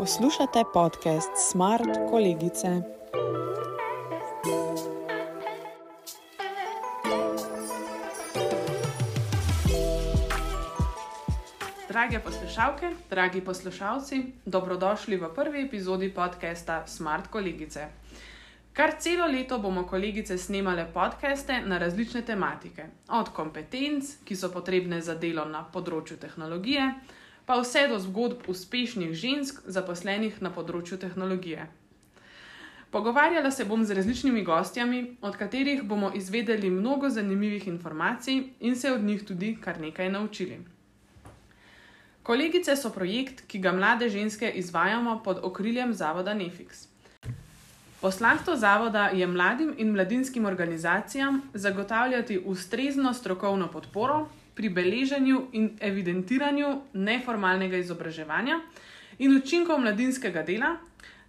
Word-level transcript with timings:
Poslušate 0.00 0.64
podcast 0.72 1.30
Smart 1.50 1.88
Kolegice. 2.10 2.82
Drage 11.88 12.18
poslušalke, 12.18 12.90
dragi 13.10 13.40
poslušalci, 13.40 14.22
dobrodošli 14.44 15.16
v 15.16 15.28
prvi 15.34 15.62
epizodi 15.62 16.08
podcasta 16.14 16.86
Smart 16.86 17.26
Kolegice. 17.26 17.88
Kar 18.72 18.96
celo 18.98 19.26
leto 19.26 19.58
bomo 19.58 19.86
kolegice 19.86 20.38
snemale 20.38 20.88
podcaste 20.94 21.60
na 21.66 21.78
različne 21.78 22.22
tematike, 22.22 22.86
od 23.08 23.28
kompetenc, 23.28 24.16
ki 24.24 24.36
so 24.36 24.48
potrebne 24.48 25.00
za 25.00 25.14
delo 25.14 25.44
na 25.44 25.60
področju 25.72 26.16
tehnologije, 26.16 26.94
pa 27.50 27.56
vse 27.58 27.88
do 27.90 27.98
zgodb 27.98 28.46
uspešnih 28.46 29.10
žensk, 29.10 29.56
zaposlenih 29.66 30.36
na 30.38 30.52
področju 30.54 31.00
tehnologije. 31.02 31.64
Pogovarjala 32.94 33.50
se 33.50 33.66
bom 33.66 33.82
z 33.82 33.96
različnimi 33.98 34.44
gostjami, 34.46 35.00
od 35.18 35.34
katerih 35.34 35.82
bomo 35.82 36.12
izvedeli 36.14 36.70
mnogo 36.70 37.10
zanimivih 37.10 37.66
informacij 37.66 38.38
in 38.60 38.78
se 38.78 38.92
od 38.94 39.02
njih 39.02 39.26
tudi 39.26 39.56
kar 39.58 39.82
nekaj 39.82 40.12
naučili. 40.14 40.60
Kolegice 42.22 42.76
so 42.78 42.94
projekt, 42.94 43.42
ki 43.50 43.58
ga 43.58 43.74
mlade 43.74 44.06
ženske 44.14 44.52
izvajamo 44.62 45.18
pod 45.24 45.42
okriljem 45.42 45.90
Zavoda 45.90 46.38
Nefix. 46.38 46.86
Poslanstvo 48.00 48.54
zavoda 48.56 49.08
je 49.10 49.26
mladim 49.26 49.74
in 49.76 49.90
mladinskim 49.90 50.46
organizacijam 50.46 51.42
zagotavljati 51.54 52.38
ustrezno 52.38 53.14
strokovno 53.14 53.66
podporo 53.74 54.28
pri 54.60 54.68
beleženju 54.68 55.38
in 55.56 55.70
evidentiranju 55.80 56.70
neformalnega 56.92 57.78
izobraževanja 57.80 58.58
in 59.18 59.32
učinkov 59.36 59.80
mladinskega 59.80 60.42
dela 60.44 60.74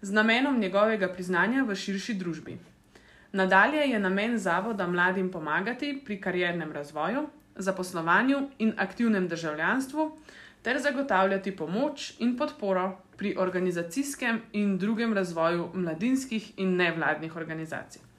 z 0.01 0.11
namenom 0.11 0.59
njegovega 0.59 1.07
priznanja 1.13 1.63
v 1.63 1.75
širši 1.75 2.17
družbi. 2.19 2.57
Nadalje 3.31 3.85
je 3.93 3.99
namen 3.99 4.35
zavoda 4.37 4.87
mladim 4.87 5.31
pomagati 5.31 5.93
pri 6.05 6.19
kariernem 6.21 6.75
razvoju, 6.75 7.23
zaposlovanju 7.55 8.41
in 8.59 8.73
aktivnem 8.77 9.27
državljanstvu 9.31 10.11
ter 10.61 10.79
zagotavljati 10.79 11.55
pomoč 11.55 12.13
in 12.19 12.35
podporo 12.37 12.97
pri 13.17 13.35
organizacijskem 13.39 14.41
in 14.51 14.77
drugem 14.77 15.13
razvoju 15.13 15.69
mladinskih 15.73 16.51
in 16.57 16.75
nevladnih 16.75 17.35
organizacij. 17.35 18.10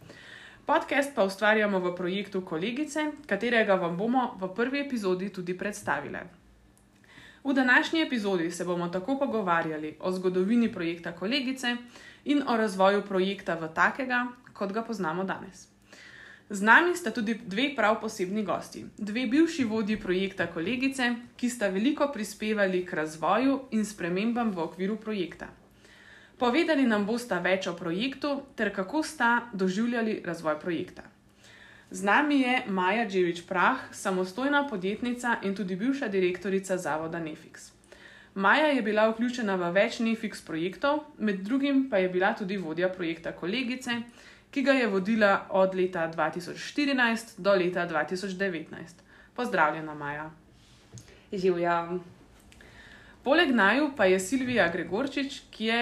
Podcast 0.66 1.10
pa 1.14 1.24
ustvarjamo 1.24 1.78
v 1.82 1.90
projektu 1.94 2.40
Kolegice, 2.46 3.10
katerega 3.26 3.74
vam 3.74 3.96
bomo 3.96 4.38
v 4.38 4.46
prvi 4.54 4.86
epizodi 4.86 5.26
tudi 5.28 5.58
predstavili. 5.58 6.18
V 7.44 7.52
današnji 7.52 8.02
epizodi 8.02 8.50
se 8.50 8.64
bomo 8.64 8.88
tako 8.88 9.18
pogovarjali 9.18 9.96
o 10.00 10.12
zgodovini 10.12 10.72
projekta 10.72 11.12
Kolegice 11.12 11.76
in 12.24 12.42
o 12.46 12.56
razvoju 12.56 13.02
projekta 13.02 13.54
v 13.54 13.72
takega, 13.74 14.26
kot 14.52 14.72
ga 14.72 14.82
poznamo 14.82 15.24
danes. 15.24 15.66
Z 16.50 16.62
nami 16.62 16.96
sta 16.96 17.10
tudi 17.10 17.34
dve 17.34 17.74
prav 17.76 18.00
posebni 18.00 18.44
gosti, 18.44 18.84
dve 18.98 19.26
bivši 19.26 19.64
vodji 19.64 19.96
projekta 20.00 20.46
Kolegice, 20.46 21.14
ki 21.36 21.50
sta 21.50 21.68
veliko 21.68 22.06
prispevali 22.12 22.84
k 22.86 22.94
razvoju 22.94 23.60
in 23.70 23.84
spremembam 23.84 24.50
v 24.50 24.62
okviru 24.62 24.96
projekta. 24.96 25.50
Povedali 26.42 26.82
nam 26.90 27.04
bosta 27.06 27.38
več 27.38 27.68
o 27.70 27.76
projektu 27.78 28.32
ter 28.58 28.72
kako 28.74 29.02
sta 29.06 29.28
doživljali 29.52 30.22
razvoj 30.26 30.58
projekta. 30.60 31.04
Z 31.90 32.02
nami 32.02 32.40
je 32.40 32.56
Maja 32.66 33.04
Dževič 33.06 33.44
Prah, 33.46 33.84
samostojna 33.92 34.64
podjetnica 34.66 35.36
in 35.46 35.54
tudi 35.54 35.76
bivša 35.76 36.08
direktorica 36.08 36.78
zavoda 36.78 37.20
Nefix. 37.20 37.70
Maja 38.34 38.72
je 38.72 38.82
bila 38.82 39.06
vključena 39.12 39.54
v 39.60 39.70
več 39.76 40.00
Nefix 40.00 40.42
projektov, 40.42 41.04
med 41.18 41.44
drugim 41.46 41.86
pa 41.90 42.02
je 42.02 42.08
bila 42.08 42.34
tudi 42.34 42.56
vodja 42.56 42.88
projekta 42.88 43.32
Kolegice 43.32 44.00
ki 44.52 44.62
ga 44.62 44.72
je 44.72 44.86
vodila 44.86 45.46
od 45.50 45.74
leta 45.74 46.10
2014 46.16 47.38
do 47.38 47.52
leta 47.52 47.88
2019. 47.88 48.66
Pozdravljena, 49.34 49.94
Maja. 49.94 50.30
Živja. 51.32 51.98
Poleg 53.24 53.54
naju 53.54 53.90
pa 53.96 54.04
je 54.04 54.20
Silvija 54.20 54.68
Gregorčič, 54.68 55.40
ki 55.50 55.64
je 55.64 55.80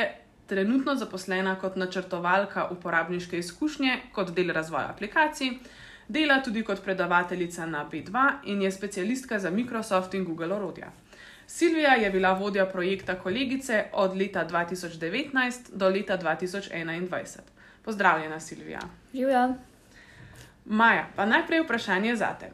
trenutno 0.50 0.94
zaposlena 0.98 1.54
kot 1.58 1.76
načrtovalka 1.76 2.66
uporabniške 2.74 3.38
izkušnje 3.38 3.98
kot 4.12 4.32
del 4.34 4.50
razvoja 4.52 4.88
aplikacij, 4.90 5.52
dela 6.08 6.40
tudi 6.42 6.64
kot 6.66 6.82
predavateljica 6.84 7.66
na 7.66 7.84
B2 7.92 8.24
in 8.44 8.62
je 8.62 8.72
specialistka 8.72 9.38
za 9.38 9.50
Microsoft 9.50 10.14
in 10.14 10.24
Google 10.24 10.54
orodja. 10.56 10.90
Silvija 11.46 11.94
je 11.94 12.10
bila 12.10 12.32
vodja 12.32 12.66
projekta 12.66 13.14
kolegice 13.18 13.84
od 13.92 14.16
leta 14.16 14.46
2019 14.48 15.70
do 15.72 15.88
leta 15.88 16.18
2021. 16.18 17.38
Pozdravljena, 17.84 18.40
Silvija. 18.40 18.80
Živijo. 19.14 19.54
Maja, 20.64 21.06
pa 21.16 21.26
najprej 21.26 21.62
vprašanje 21.62 22.16
za 22.16 22.34
te. 22.40 22.50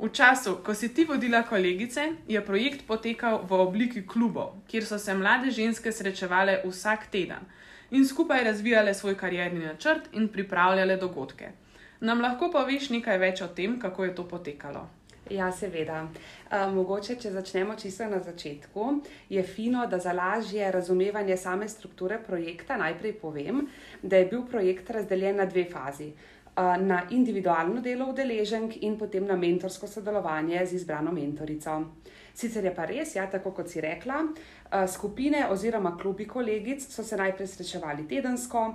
V 0.00 0.08
času, 0.08 0.64
ko 0.64 0.72
si 0.72 0.88
ti 0.96 1.04
vodila 1.04 1.42
kolegice, 1.44 2.24
je 2.24 2.40
projekt 2.40 2.86
potekal 2.88 3.42
v 3.44 3.52
obliki 3.52 4.00
klubov, 4.08 4.62
kjer 4.64 4.86
so 4.88 4.96
se 4.98 5.12
mlade 5.12 5.50
ženske 5.52 5.92
srečevale 5.92 6.62
vsak 6.64 7.10
teden 7.12 7.44
in 7.90 8.06
skupaj 8.08 8.44
razvijale 8.44 8.94
svoj 8.94 9.16
karjerni 9.20 9.60
načrt 9.66 10.08
in 10.12 10.28
pripravljale 10.28 10.96
dogodke. 10.96 11.52
Nam 12.00 12.22
lahko 12.24 12.48
poveš 12.48 12.88
nekaj 12.94 13.18
več 13.18 13.42
o 13.44 13.48
tem, 13.52 13.76
kako 13.80 14.04
je 14.04 14.14
to 14.14 14.24
potekalo? 14.28 14.86
Ja, 15.30 15.52
seveda. 15.52 16.00
Uh, 16.48 16.64
mogoče, 16.74 17.14
če 17.20 17.30
začnemo 17.30 17.76
čisto 17.78 18.08
na 18.10 18.18
začetku, 18.24 18.86
je 19.30 19.42
fino, 19.46 19.84
da 19.86 20.00
za 20.02 20.14
lažje 20.16 20.70
razumevanje 20.72 21.36
same 21.36 21.68
strukture 21.68 22.18
projekta 22.26 22.80
najprej 22.80 23.12
povem, 23.20 23.66
da 24.02 24.16
je 24.16 24.26
bil 24.32 24.42
projekt 24.48 24.90
razdeljen 24.90 25.36
na 25.36 25.46
dve 25.46 25.68
fazi. 25.70 26.10
Uh, 26.60 26.76
na 26.76 27.06
individualno 27.10 27.80
delo 27.80 28.10
udeleženk 28.10 28.82
in 28.82 28.98
potem 28.98 29.24
na 29.24 29.36
mentorsko 29.36 29.86
sodelovanje 29.86 30.66
z 30.66 30.74
izbrano 30.74 31.12
mentorico. 31.12 31.72
Sicer 32.34 32.64
je 32.64 32.72
pa 32.74 32.84
res, 32.84 33.14
ja, 33.16 33.24
tako 33.32 33.54
kot 33.56 33.70
si 33.70 33.80
rekla, 33.80 34.18
uh, 34.26 34.84
skupine 34.84 35.46
oziroma 35.48 35.94
klubi 35.96 36.26
kolegic 36.28 36.84
so 36.84 37.04
se 37.06 37.16
najprej 37.16 37.48
srečevali 37.48 38.04
tedensko, 38.08 38.66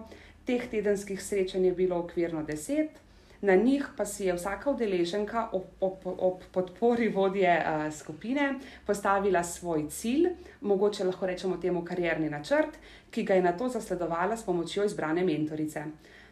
teh 0.47 0.66
tedenskih 0.72 1.22
srečanj 1.22 1.68
je 1.68 1.75
bilo 1.78 2.00
okvirno 2.00 2.41
deset. 2.44 2.97
Na 3.41 3.53
njih 3.56 3.85
pa 3.97 4.06
si 4.06 4.25
je 4.25 4.34
vsaka 4.34 4.72
udeleženka 4.72 5.50
ob, 5.53 5.69
ob, 5.79 6.09
ob 6.17 6.41
podpori 6.52 7.12
vodje 7.13 7.53
uh, 7.53 7.94
skupine 7.94 8.56
postavila 8.88 9.44
svoj 9.44 9.90
cilj, 9.90 10.31
mogoče 10.62 11.03
lahko 11.03 11.28
rečemo 11.28 11.62
temu 11.62 11.85
karjerni 11.85 12.34
načrt, 12.34 12.79
ki 13.12 13.23
ga 13.23 13.38
je 13.38 13.46
na 13.46 13.53
to 13.53 13.69
zasledovala 13.69 14.38
s 14.38 14.46
pomočjo 14.46 14.85
izbrane 14.90 15.23
mentorice. 15.23 15.85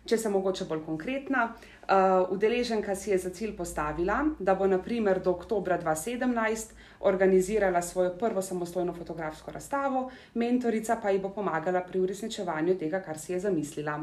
Če 0.03 0.17
sem 0.19 0.33
mogoče 0.35 0.65
bolj 0.67 0.81
konkretna, 0.83 1.45
uh, 1.47 2.31
udeleženka 2.35 2.91
si 2.95 3.13
je 3.13 3.17
za 3.23 3.29
cilj 3.31 3.53
postavila, 3.55 4.17
da 4.39 4.55
bo 4.59 4.67
naprimer 4.67 5.21
do 5.23 5.31
oktobra 5.31 5.77
2017 5.79 6.73
organizirala 7.07 7.81
svojo 7.81 8.11
prvo 8.19 8.41
samostojno 8.41 8.93
fotografsko 8.93 9.51
razstavo, 9.51 10.09
mentorica 10.33 10.99
pa 11.01 11.09
ji 11.09 11.23
bo 11.23 11.31
pomagala 11.31 11.85
pri 11.87 12.03
uresničevanju 12.03 12.75
tega, 12.79 12.99
kar 12.99 13.19
si 13.19 13.31
je 13.31 13.39
zamislila. 13.47 14.01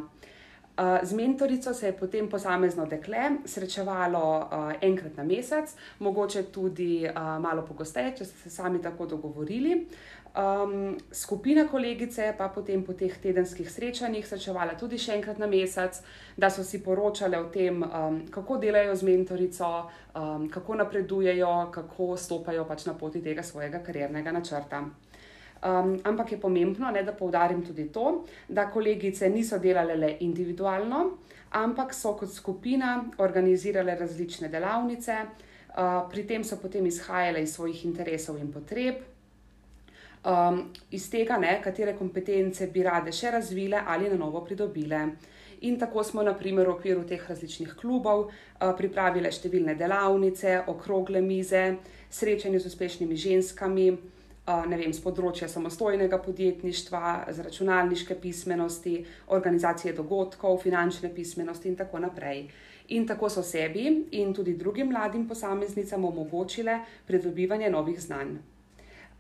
Z 1.02 1.12
mentorico 1.12 1.74
se 1.74 1.86
je 1.86 1.92
potem 1.92 2.28
posamezno 2.30 2.86
dekle 2.88 3.42
srečevalo 3.44 4.22
uh, 4.38 4.72
enkrat 4.80 5.16
na 5.16 5.24
mesec, 5.28 5.74
mogoče 5.98 6.46
tudi 6.52 7.04
malo 7.40 7.66
pogosteje, 7.68 8.14
če 8.16 8.24
ste 8.24 8.38
se 8.48 8.50
sami 8.50 8.80
tako 8.80 9.06
dogovorili. 9.06 9.82
Um, 10.30 10.96
skupina 11.10 11.66
kolegice 11.66 12.34
pa 12.38 12.46
potem 12.48 12.84
po 12.86 12.92
teh 12.94 13.10
tedenskih 13.10 13.66
srečanjih 13.66 14.22
srečevala 14.22 14.76
tudi 14.78 14.94
še 14.94 15.16
enkrat 15.18 15.41
na 15.42 15.48
mesec, 15.50 15.98
da 16.38 16.46
so 16.54 16.62
si 16.62 16.78
poročale 16.78 17.34
o 17.34 17.48
tem, 17.50 17.82
um, 17.82 18.20
kako 18.30 18.60
delajo 18.62 18.94
z 18.94 19.08
mentorico, 19.10 19.91
um, 20.14 20.46
kako 20.46 20.78
napredujejo, 20.84 21.50
kako 21.74 22.14
stopajo 22.14 22.62
pač 22.62 22.86
na 22.86 22.94
poti 22.94 23.24
tega 23.26 23.42
svojega 23.42 23.82
kariernega 23.82 24.30
načrta. 24.30 24.84
Um, 25.66 25.98
ampak 26.06 26.32
je 26.32 26.41
pomembno, 26.41 26.94
ne, 26.94 27.02
da 27.02 27.12
poudarim 27.12 27.66
tudi 27.66 27.91
to, 27.91 28.22
da 28.48 28.71
kolegice 28.71 29.28
niso 29.28 29.59
delale 29.59 29.98
le 29.98 30.16
individualno, 30.21 31.18
ampak 31.59 31.91
so 31.91 32.15
kot 32.15 32.30
skupina 32.30 33.00
organizirale 33.18 33.98
različne 33.98 34.48
delavnice, 34.48 35.24
uh, 35.74 36.06
pri 36.06 36.22
tem 36.22 36.47
so 36.47 36.62
potem 36.62 36.86
izhajale 36.86 37.42
iz 37.42 37.59
svojih 37.59 37.84
interesov 37.91 38.38
in 38.38 38.54
potreb, 38.54 39.09
um, 40.24 40.62
iz 40.90 41.08
tega, 41.10 41.38
ne, 41.38 41.58
katere 41.64 41.96
kompetence 41.98 42.66
bi 42.72 42.82
rade 42.82 43.12
še 43.12 43.30
razvile 43.30 43.82
ali 43.86 44.08
na 44.08 44.18
novo 44.20 44.44
pridobile. 44.44 45.02
In 45.68 45.76
tako 45.78 46.04
smo, 46.04 46.22
na 46.22 46.32
primer, 46.34 46.68
v 46.68 46.76
okviru 46.78 47.04
teh 47.04 47.26
različnih 47.28 47.74
klubov 47.76 48.28
uh, 48.28 48.70
pripravili 48.76 49.28
številne 49.32 49.74
delavnice, 49.76 50.62
okrogle 50.72 51.20
mize, 51.20 51.66
srečanje 52.10 52.62
z 52.62 52.72
uspešnimi 52.72 53.16
ženskami 53.16 53.90
ne 54.46 54.78
vem, 54.78 54.92
z 54.92 55.02
področja 55.04 55.48
samostojnega 55.50 56.18
podjetništva, 56.24 57.12
z 57.30 57.46
računalniške 57.46 58.16
pismenosti, 58.22 58.96
organizacije 59.36 59.94
dogodkov, 59.94 60.60
finančne 60.64 61.12
pismenosti 61.14 61.68
in 61.70 61.76
tako 61.78 62.00
naprej. 62.02 62.46
In 62.96 63.06
tako 63.06 63.28
so 63.30 63.42
sebi 63.46 63.86
in 64.18 64.32
tudi 64.34 64.56
drugim 64.58 64.90
mladim 64.90 65.28
posameznicam 65.28 66.04
omogočile 66.04 66.80
pridobivanje 67.06 67.70
novih 67.70 68.00
znanj. 68.00 68.38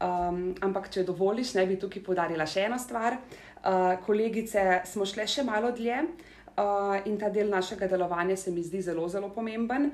Um, 0.00 0.54
ampak, 0.64 0.88
če 0.88 1.04
dovoliš, 1.04 1.54
ne 1.58 1.66
bi 1.68 1.76
tukaj 1.76 2.00
podarila 2.04 2.46
še 2.48 2.64
eno 2.70 2.78
stvar. 2.80 3.18
Uh, 3.60 3.98
kolegice, 4.06 4.80
smo 4.88 5.04
šle 5.04 5.26
še 5.28 5.44
malo 5.44 5.74
dlje 5.76 5.98
uh, 6.00 6.96
in 7.04 7.18
ta 7.20 7.28
del 7.28 7.50
našega 7.52 7.84
delovanja 7.90 8.38
se 8.40 8.54
mi 8.54 8.64
zdi 8.64 8.80
zelo, 8.86 9.04
zelo 9.12 9.28
pomemben. 9.34 9.90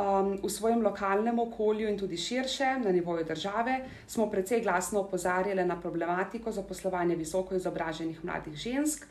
Um, 0.00 0.38
v 0.40 0.48
svojem 0.48 0.80
lokalnem 0.80 1.36
okolju 1.42 1.90
in 1.90 1.98
tudi 1.98 2.16
širše, 2.16 2.78
na 2.80 2.92
nivoju 2.94 3.26
države, 3.28 3.82
smo 4.08 4.30
precej 4.32 4.62
glasno 4.64 5.02
opozarjali 5.02 5.64
na 5.66 5.76
problematiko 5.76 6.52
zaposlovanja 6.54 7.18
visoko 7.18 7.58
izobraženih 7.58 8.24
mladih 8.24 8.56
žensk, 8.56 9.04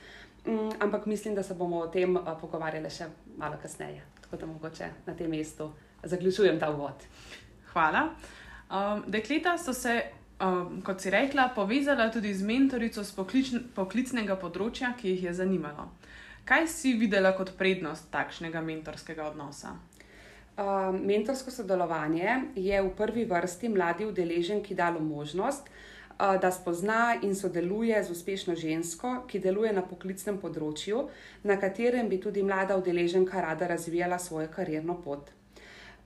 um, 0.48 0.72
ampak 0.80 1.06
mislim, 1.06 1.36
da 1.36 1.44
se 1.44 1.54
bomo 1.54 1.84
o 1.84 1.92
tem 1.94 2.16
uh, 2.18 2.34
pogovarjali 2.42 2.90
še 2.90 3.12
malo 3.38 3.60
kasneje. 3.62 4.02
Tako 4.24 4.42
da 4.42 4.50
mogoče 4.50 4.90
na 5.06 5.14
tem 5.14 5.30
mestu 5.30 5.70
zaključujem 6.04 6.58
ta 6.60 6.72
uvod. 6.74 7.06
Hvala. 7.74 8.08
Um, 8.70 9.04
dekleta 9.06 9.58
so 9.58 9.74
se 9.74 10.02
um, 10.40 10.82
kot 10.82 11.02
si 11.02 11.10
rekla, 11.10 11.50
povezala 11.56 12.10
tudi 12.10 12.34
z 12.34 12.46
mentorico 12.46 13.04
z 13.04 13.12
poklicnega 13.76 14.38
področja, 14.40 14.94
ki 14.98 15.16
jih 15.16 15.30
je 15.30 15.34
zanimalo. 15.42 15.90
Kaj 16.50 16.68
si 16.72 16.96
videla 16.98 17.36
kot 17.38 17.54
prednost 17.60 18.10
takšnega 18.14 18.62
mentorskega 18.66 19.28
odnosa? 19.30 19.76
Uh, 20.60 20.90
mentorsko 20.92 21.54
sodelovanje 21.54 22.56
je 22.56 22.82
v 22.82 22.90
prvi 22.98 23.24
vrsti 23.30 23.70
mladi 23.72 24.08
udeleženki 24.10 24.76
dalo 24.76 25.00
možnost, 25.00 25.70
uh, 25.70 26.36
da 26.42 26.52
spozna 26.52 27.16
in 27.22 27.36
sodeluje 27.36 28.04
z 28.04 28.12
uspešno 28.12 28.56
žensko, 28.56 29.24
ki 29.28 29.40
deluje 29.40 29.72
na 29.76 29.86
poklicnem 29.86 30.40
področju, 30.42 31.08
na 31.48 31.56
katerem 31.62 32.10
bi 32.10 32.20
tudi 32.20 32.44
mlada 32.44 32.76
udeleženka 32.80 33.40
rada 33.46 33.70
razvijala 33.72 34.20
svojo 34.20 34.50
karjerno 34.52 35.00
pot. 35.04 35.32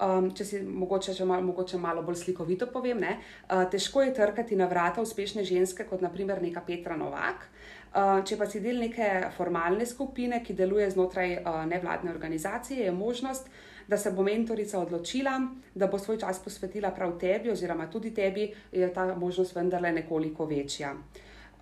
Um, 0.04 0.32
če 0.36 0.46
si 0.48 0.60
mogoče, 0.66 1.14
če 1.16 1.26
malo, 1.28 1.46
mogoče 1.48 1.78
malo 1.80 2.02
bolj 2.04 2.18
slikovito 2.24 2.68
povem, 2.74 3.00
ne, 3.04 3.14
uh, 3.46 3.64
težko 3.72 4.02
je 4.04 4.14
trkati 4.18 4.58
na 4.60 4.66
vrata 4.68 5.04
uspešne 5.04 5.46
ženske, 5.48 5.86
kot 5.88 6.02
naprimer 6.04 6.42
neka 6.44 6.64
Petra 6.66 6.98
Novak. 7.00 7.46
Uh, 7.94 8.20
če 8.26 8.36
pa 8.40 8.48
si 8.50 8.60
del 8.60 8.82
neke 8.82 9.30
formalne 9.38 9.86
skupine, 9.88 10.42
ki 10.44 10.56
deluje 10.58 10.90
znotraj 10.96 11.38
uh, 11.38 11.62
nevladne 11.70 12.12
organizacije, 12.12 12.88
je 12.88 12.92
možnost, 12.92 13.48
da 13.88 14.00
se 14.00 14.12
bo 14.12 14.26
mentorica 14.26 14.82
odločila, 14.82 15.38
da 15.76 15.88
bo 15.88 16.00
svoj 16.02 16.18
čas 16.20 16.40
posvetila 16.44 16.92
prav 16.96 17.14
tebi, 17.22 17.52
oziroma 17.54 17.86
tudi 17.92 18.12
tebi, 18.16 18.50
je 18.72 18.90
ta 18.94 19.12
možnost 19.16 19.56
vendarle 19.56 19.92
nekoliko 19.94 20.48
večja. 20.50 20.96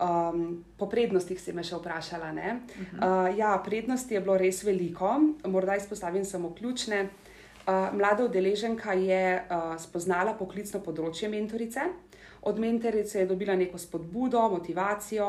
Um, 0.02 0.64
po 0.80 0.88
prednostih 0.90 1.38
si 1.38 1.54
me 1.54 1.66
še 1.68 1.78
vprašala. 1.78 2.32
Uh, 2.32 3.28
ja, 3.38 3.52
prednosti 3.66 4.16
je 4.16 4.22
bilo 4.24 4.40
res 4.40 4.64
veliko, 4.66 5.12
morda 5.46 5.76
izpostavim 5.78 6.26
samo 6.26 6.56
ključne. 6.58 7.04
Uh, 7.04 7.28
mlada 7.68 8.26
udeleženka 8.26 8.94
je 8.94 9.38
uh, 9.38 9.76
spoznala 9.80 10.34
poklicno 10.34 10.82
področje 10.82 11.30
mentorice. 11.30 11.86
Od 12.42 12.60
mentorice 12.60 13.20
je 13.20 13.28
dobila 13.30 13.54
neko 13.56 13.78
spodbudo, 13.78 14.42
motivacijo, 14.50 15.28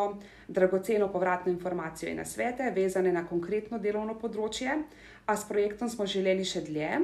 dragoceno 0.48 1.10
povratno 1.12 1.52
informacijo 1.52 2.08
in 2.08 2.16
nasvete, 2.16 2.70
vezane 2.72 3.12
na 3.12 3.26
konkretno 3.28 3.78
delovno 3.78 4.16
področje, 4.16 4.78
a 5.26 5.36
s 5.36 5.44
projektom 5.44 5.92
smo 5.92 6.06
želeli 6.08 6.44
še 6.44 6.64
dlje. 6.64 7.02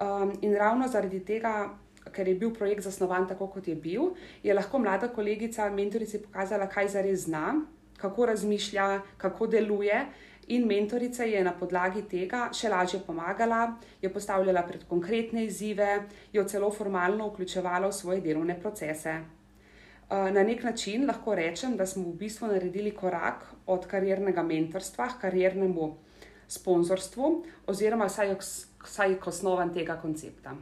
Um, 0.00 0.32
in 0.40 0.56
ravno 0.56 0.88
zaradi 0.88 1.20
tega, 1.20 1.68
ker 2.12 2.28
je 2.28 2.34
bil 2.40 2.54
projekt 2.56 2.86
zasnovan 2.88 3.28
tako, 3.28 3.50
kot 3.52 3.68
je 3.68 3.76
bil, 3.76 4.14
je 4.42 4.54
lahko 4.56 4.80
mlada 4.80 5.12
kolegica 5.12 5.68
mentorici 5.68 6.22
pokazala, 6.22 6.68
kaj 6.72 6.94
zares 6.96 7.26
zna, 7.28 7.58
kako 8.00 8.26
razmišlja, 8.32 9.02
kako 9.20 9.46
deluje 9.52 10.00
In 10.48 10.66
mentorica 10.66 11.24
je 11.24 11.40
na 11.44 11.52
podlagi 11.52 12.04
tega 12.06 12.44
še 12.54 12.68
lažje 12.70 13.00
pomagala, 13.02 13.78
jo 14.02 14.10
postavljala 14.14 14.62
pred 14.62 14.84
konkretne 14.86 15.42
izzive, 15.44 16.04
jo 16.32 16.44
celo 16.46 16.70
formalno 16.70 17.26
vključevala 17.32 17.90
v 17.90 17.96
svoje 17.96 18.20
delovne 18.22 18.54
procese. 18.60 19.16
Eh, 20.06 20.30
na 20.30 20.42
nek 20.46 20.62
način 20.62 21.06
lahko 21.06 21.34
rečem, 21.34 21.76
da 21.76 21.86
smo 21.86 22.12
v 22.12 22.16
bistvu 22.22 22.46
naredili 22.46 22.94
korak 22.94 23.42
od 23.66 23.86
kariernega 23.90 24.42
mentorstva 24.42 25.08
k 25.08 25.20
kariernemu 25.20 25.96
sponzorstvu, 26.48 27.30
oziroma 27.66 28.06
vsaj 28.06 29.18
k 29.18 29.26
osnovam 29.26 29.74
tega 29.74 29.98
koncepta. 29.98 30.54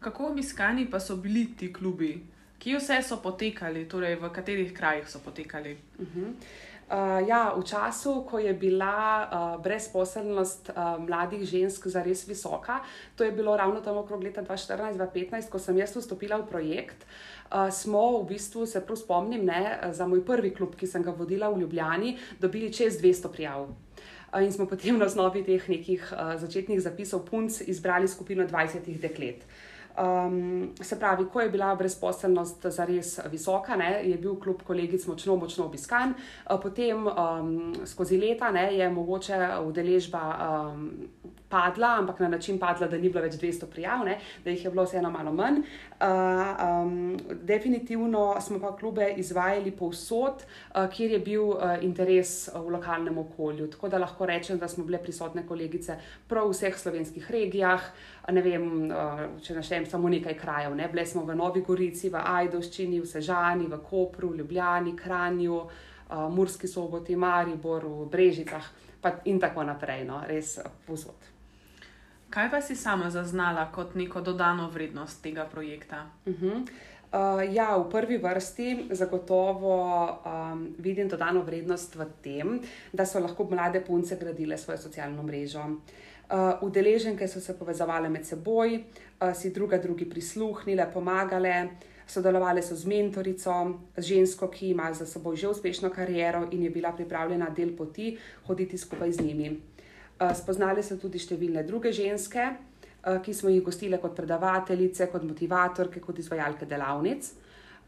Kako 0.00 0.30
obiskani 0.32 0.88
pa 0.90 1.00
so 1.00 1.16
bili 1.16 1.50
ti 1.56 1.72
klubi? 1.72 2.14
Kje 2.58 2.78
vse 2.78 3.02
so 3.02 3.20
potekali, 3.20 3.84
torej 3.88 4.16
v 4.16 4.30
katerih 4.32 4.72
krajih 4.72 5.08
so 5.08 5.20
potekali? 5.20 5.76
Uh 5.98 6.06
mhm. 6.06 6.20
-huh. 6.20 6.32
Uh, 6.94 7.26
ja, 7.26 7.50
v 7.50 7.66
času, 7.66 8.22
ko 8.22 8.38
je 8.38 8.54
bila 8.54 9.26
uh, 9.26 9.58
brezposelnost 9.58 10.70
uh, 10.70 10.94
mladih 11.02 11.42
žensk 11.42 11.90
zares 11.90 12.22
visoka, 12.22 12.86
to 13.18 13.26
je 13.26 13.34
bilo 13.34 13.56
ravno 13.56 13.80
tam 13.82 13.98
okrog 13.98 14.22
leta 14.22 14.46
2014-2015, 14.46 15.50
ko 15.50 15.58
sem 15.58 15.74
jaz 15.74 15.90
vstopila 15.96 16.38
v 16.38 16.46
projekt, 16.46 17.02
uh, 17.50 17.66
smo 17.66 18.22
v 18.22 18.30
bistvu, 18.30 18.62
se 18.62 18.78
prav 18.78 19.00
spomnim, 19.00 19.42
ne, 19.42 19.90
za 19.90 20.06
moj 20.06 20.22
prvi 20.22 20.54
klub, 20.54 20.78
ki 20.78 20.86
sem 20.86 21.02
ga 21.02 21.10
vodila 21.10 21.50
v 21.50 21.66
Ljubljani, 21.66 22.14
dobili 22.38 22.70
čez 22.70 23.02
200 23.02 23.32
prijav. 23.32 23.74
In 24.38 24.54
smo 24.54 24.70
potem 24.70 24.94
na 24.94 25.10
osnovi 25.10 25.42
teh 25.42 25.66
nekih 25.66 25.98
uh, 26.14 26.38
začetnih 26.38 26.78
zapisov 26.78 27.26
punc 27.26 27.58
izbrali 27.66 28.06
skupino 28.06 28.46
20 28.46 28.86
deklet. 29.02 29.42
Uh, 29.94 30.24
Um, 30.26 30.70
se 30.80 30.98
pravi, 30.98 31.24
ko 31.32 31.40
je 31.40 31.48
bila 31.50 31.74
brezposelnost 31.74 32.66
zares 32.66 33.20
visoka, 33.30 33.76
ne, 33.76 34.00
je 34.02 34.16
bil 34.18 34.34
kljub 34.40 34.62
kolegic 34.66 35.06
močno, 35.06 35.36
močno 35.36 35.68
obiskan, 35.68 36.14
uh, 36.50 36.58
potem 36.62 37.06
um, 37.06 37.74
skozi 37.86 38.18
leta 38.18 38.50
ne, 38.50 38.72
je 38.74 38.88
mogoče 38.90 39.38
udeležba 39.62 40.22
um, 40.34 40.90
padla, 41.48 41.92
ampak 41.98 42.20
na 42.20 42.28
način 42.28 42.58
padla, 42.58 42.88
da 42.90 42.98
ni 42.98 43.08
bilo 43.08 43.22
več 43.22 43.36
200 43.38 43.68
prijav, 43.70 44.02
ne, 44.04 44.16
da 44.44 44.50
jih 44.50 44.64
je 44.64 44.72
bilo 44.74 44.82
vseeno 44.88 45.12
malo 45.14 45.32
manj. 45.32 45.60
Uh, 45.60 46.08
um, 46.64 46.96
definitivno 47.46 48.24
smo 48.42 48.58
pa 48.58 48.72
klube 48.76 49.12
izvajali 49.22 49.70
povsod, 49.70 50.42
uh, 50.42 50.88
kjer 50.90 51.14
je 51.14 51.20
bil 51.22 51.52
uh, 51.52 51.76
interes 51.86 52.48
v 52.50 52.74
lokalnem 52.74 53.18
okolju. 53.22 53.70
Tako 53.70 53.92
da 53.94 54.02
lahko 54.02 54.26
rečem, 54.26 54.58
da 54.58 54.68
smo 54.68 54.84
bile 54.84 54.98
prisotne 54.98 55.46
kolegice 55.46 56.00
prav 56.26 56.50
v 56.50 56.58
vseh 56.58 56.82
slovenskih 56.82 57.30
regijah. 57.30 57.86
Ne 58.32 58.40
vem, 58.40 58.68
uh, 58.88 59.18
če 59.44 59.58
naštejem 59.58 59.84
samo 59.88 60.08
nekaj 60.08 60.36
krajev. 60.40 60.72
Ne. 60.78 60.88
Bile 60.88 61.04
smo 61.06 61.26
v 61.28 61.36
Novi 61.36 61.60
Gorici, 61.64 62.08
v 62.08 62.22
Ajdovščini, 62.22 63.02
v 63.02 63.08
Sežani, 63.08 63.66
v 63.68 63.80
Kopru, 63.84 64.30
v 64.32 64.40
Ljubljani, 64.40 64.94
Kranju, 64.96 65.58
uh, 65.60 66.24
Murski 66.32 66.70
soboti, 66.70 67.16
Mariboru, 67.16 68.06
Brežicah 68.08 68.70
in 69.28 69.40
tako 69.40 69.66
naprej. 69.68 70.06
No, 70.08 70.22
res 70.24 70.56
povsod. 70.86 71.28
Kaj 72.32 72.48
pa 72.50 72.62
si 72.64 72.74
sama 72.74 73.10
zaznala 73.12 73.68
kot 73.70 73.92
neko 73.94 74.24
dodano 74.24 74.70
vrednost 74.72 75.20
tega 75.22 75.44
projekta? 75.44 76.06
Uh 76.24 76.32
-huh. 76.32 76.56
uh, 77.12 77.54
ja, 77.54 77.76
v 77.76 77.90
prvi 77.90 78.16
vrsti 78.18 78.88
zagotovo 78.90 79.76
um, 80.08 80.74
vidim 80.78 81.08
dodano 81.08 81.42
vrednost 81.42 81.94
v 81.94 82.06
tem, 82.22 82.60
da 82.92 83.06
so 83.06 83.20
lahko 83.20 83.44
mlade 83.50 83.84
punce 83.84 84.16
gradile 84.16 84.58
svojo 84.58 84.78
socialno 84.78 85.22
mrežo. 85.22 85.60
Uh, 85.60 85.78
udeleženke 86.62 87.28
so 87.28 87.40
se 87.40 87.52
povezovale 87.58 88.08
med 88.08 88.24
seboj, 88.26 88.78
uh, 89.20 89.34
si 89.34 89.50
druga 89.50 89.78
drugi 89.78 90.06
prisluhnile, 90.08 90.86
pomagale, 90.92 91.68
sodelovali 92.06 92.62
so 92.62 92.76
z 92.76 92.86
mentorico, 92.86 93.80
z 93.96 94.02
žensko, 94.02 94.48
ki 94.48 94.70
ima 94.70 94.92
za 94.92 95.06
seboj 95.06 95.36
že 95.36 95.48
uspešno 95.48 95.90
kariero 95.90 96.48
in 96.50 96.62
je 96.62 96.70
bila 96.70 96.92
pripravljena 96.92 97.50
del 97.50 97.76
poti 97.76 98.16
hoditi 98.46 98.78
skupaj 98.78 99.12
z 99.12 99.20
njimi. 99.20 99.60
Eh, 100.20 100.34
spoznali 100.34 100.82
so 100.82 100.96
tudi 100.96 101.18
številne 101.18 101.64
druge 101.66 101.92
ženske, 101.92 102.44
eh, 103.04 103.18
ki 103.22 103.34
smo 103.34 103.48
jih 103.48 103.62
gostili 103.62 103.98
kot 103.98 104.14
predavateljice, 104.16 105.06
kot 105.06 105.22
motivatorke, 105.22 106.00
kot 106.00 106.18
izvajalke 106.18 106.66
delavnic. 106.66 107.32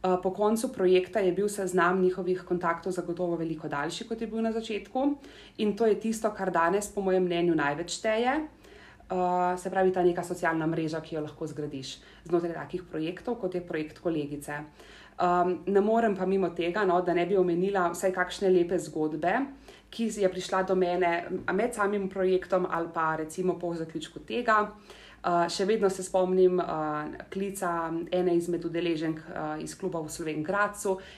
Eh, 0.04 0.16
po 0.22 0.30
koncu 0.30 0.72
projekta 0.72 1.20
je 1.20 1.32
bil 1.32 1.48
seznam 1.48 2.02
njihovih 2.02 2.42
kontaktov 2.44 2.92
zagotovo 2.92 3.36
veliko 3.36 3.68
daljši, 3.68 4.08
kot 4.08 4.20
je 4.20 4.26
bil 4.26 4.42
na 4.42 4.52
začetku, 4.52 5.14
in 5.58 5.76
to 5.76 5.86
je 5.86 6.00
tisto, 6.00 6.30
kar 6.30 6.50
danes, 6.50 6.88
po 6.94 7.00
mojem 7.00 7.24
mnenju, 7.24 7.54
največ 7.54 7.98
šteje. 7.98 8.46
Se 9.56 9.70
pravi, 9.70 9.92
ta 9.94 10.02
neka 10.02 10.22
socialna 10.26 10.66
mreža, 10.66 10.98
ki 11.00 11.14
jo 11.14 11.20
lahko 11.22 11.46
zgradiš 11.46 11.92
znotraj 12.26 12.54
takih 12.54 12.82
projektov, 12.90 13.36
kot 13.38 13.54
je 13.54 13.60
projekt 13.62 14.00
kolegice. 14.02 14.56
Ne 15.66 15.80
morem 15.80 16.16
pa 16.16 16.26
mimo 16.26 16.50
tega, 16.50 16.82
no, 16.84 16.98
da 17.06 17.14
ne 17.14 17.22
bi 17.26 17.36
omenila 17.38 17.92
vsaj 17.92 18.12
kakšne 18.12 18.50
lepe 18.50 18.78
zgodbe 18.78 19.36
ki 19.90 20.10
je 20.10 20.28
prišla 20.28 20.62
do 20.62 20.74
mene 20.74 21.28
med 21.54 21.74
samim 21.74 22.08
projektom 22.10 22.66
ali 22.70 22.88
pa 22.94 23.16
recimo 23.16 23.58
po 23.58 23.74
zaključku 23.74 24.18
tega. 24.18 24.62
Uh, 24.62 25.05
še 25.26 25.64
vedno 25.66 25.88
se 25.90 26.04
spomnim 26.06 26.60
uh, 26.60 26.66
klica 27.32 27.90
ene 28.14 28.36
izmed 28.36 28.64
udeleženk 28.64 29.18
uh, 29.18 29.56
iz 29.62 29.74
kluba 29.78 29.98
v 30.04 30.10
Slovenki, 30.12 30.36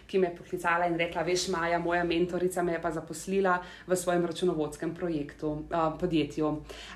ki 0.09 0.19
me 0.19 0.31
je 0.31 0.37
poklicala 0.39 0.87
in 0.89 0.97
rekla: 0.97 1.23
Veš, 1.27 1.49
Maja, 1.53 1.79
moja 1.79 2.05
mentorica 2.09 2.63
me 2.63 2.73
je 2.73 2.81
pa 2.81 2.91
zaposlila 2.91 3.59
v 3.87 3.97
svojem 3.97 4.25
računovodskem 4.25 4.95
projektu, 4.95 5.51
uh, 5.69 5.93
podjetju. 6.01 6.55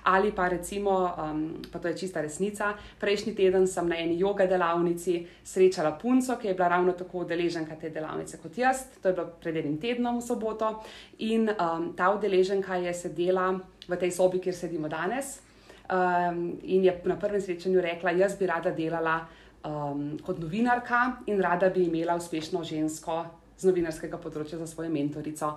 Ali 0.09 0.33
pa 0.33 0.49
recimo, 0.49 1.13
um, 1.13 1.61
pa 1.73 1.79
to 1.79 1.93
je 1.93 1.99
čista 2.01 2.25
resnica, 2.25 2.73
prejšnji 3.01 3.35
teden 3.37 3.67
sem 3.67 3.89
na 3.89 4.01
eni 4.01 4.19
joga 4.19 4.47
delavnici 4.47 5.27
srečala 5.45 5.99
punco, 6.01 6.37
ki 6.41 6.49
je 6.49 6.55
bila 6.55 6.69
ravno 6.69 6.97
tako 6.97 7.27
udeleženka 7.27 7.77
te 7.77 7.91
delavnice 7.91 8.41
kot 8.41 8.59
jaz, 8.59 8.87
to 9.03 9.09
je 9.09 9.15
bilo 9.15 9.29
pred 9.41 9.57
enim 9.57 9.77
tednom 9.77 10.19
v 10.19 10.25
soboto. 10.25 10.81
In 11.19 11.51
um, 11.53 11.93
ta 11.97 12.09
udeleženka 12.17 12.81
je 12.89 12.95
sedela 12.95 13.53
v 13.89 13.97
tej 14.01 14.11
sobi, 14.17 14.41
kjer 14.41 14.57
sedimo 14.57 14.89
danes 14.89 15.52
um, 15.93 16.59
in 16.63 16.85
je 16.85 17.01
na 17.05 17.17
prvem 17.17 17.41
srečanju 17.41 17.81
rekla, 17.81 18.11
jaz 18.11 18.37
bi 18.39 18.47
rada 18.47 18.71
delala 18.71 19.21
um, 19.65 20.19
kot 20.25 20.39
novinarka 20.39 21.17
in 21.27 21.41
rada 21.41 21.71
bi 21.71 21.85
imela 21.85 22.17
uspešno 22.17 22.65
žensko 22.65 23.25
z 23.59 23.69
novinarskega 23.69 24.19
področja 24.19 24.59
za 24.59 24.67
svojo 24.67 24.91
mentorico. 24.91 25.53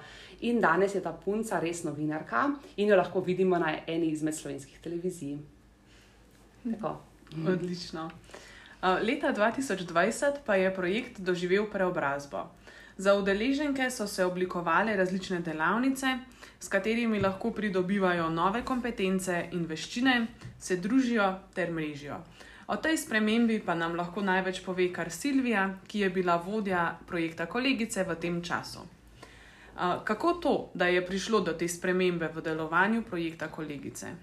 In 0.46 0.60
danes 0.62 0.96
je 0.96 1.01
ta 1.01 1.13
punca 1.13 1.60
res 1.63 1.84
novinarka 1.88 2.50
in 2.77 2.92
jo 2.92 3.00
lahko 3.00 3.24
vidimo 3.25 3.58
na 3.62 3.77
eni 3.88 4.12
izmed 4.13 4.36
slovenskih 4.36 4.82
televizij. 4.84 5.39
Tako. 6.65 6.98
Odlično. 7.36 8.10
Uh, 8.86 9.00
leta 9.01 9.32
2020 9.34 10.44
pa 10.46 10.60
je 10.60 10.70
projekt 10.75 11.20
doživel 11.20 11.65
preobrazbo. 11.72 12.46
Za 12.98 13.15
udeleženke 13.18 13.89
so 13.92 14.08
se 14.08 14.25
oblikovale 14.25 14.96
različne 14.96 15.42
delavnice, 15.44 16.13
s 16.60 16.68
katerimi 16.68 17.20
lahko 17.20 17.52
pridobivajo 17.52 18.30
nove 18.30 18.64
kompetence 18.66 19.50
in 19.52 19.66
veščine, 19.66 20.28
se 20.60 20.78
družijo 20.78 21.30
ter 21.54 21.72
mrežijo. 21.72 22.20
O 22.68 22.76
tej 22.82 22.98
spremembi 22.98 23.60
pa 23.62 23.76
nam 23.78 23.94
lahko 23.94 24.22
največ 24.26 24.64
pove 24.66 24.88
kar 24.94 25.12
Silvija, 25.14 25.68
ki 25.88 26.00
je 26.00 26.10
bila 26.10 26.40
vodja 26.42 26.96
projekta 27.06 27.46
Kolegice 27.46 28.04
v 28.04 28.16
tem 28.18 28.42
času. 28.42 28.82
Kako 30.04 30.34
to, 30.34 30.54
da 30.74 30.88
je 30.88 31.06
prišlo 31.06 31.44
do 31.46 31.54
te 31.54 31.68
spremembe 31.68 32.32
v 32.34 32.42
delovanju 32.42 33.04
projekta 33.04 33.52
Kolegice? 33.52 34.16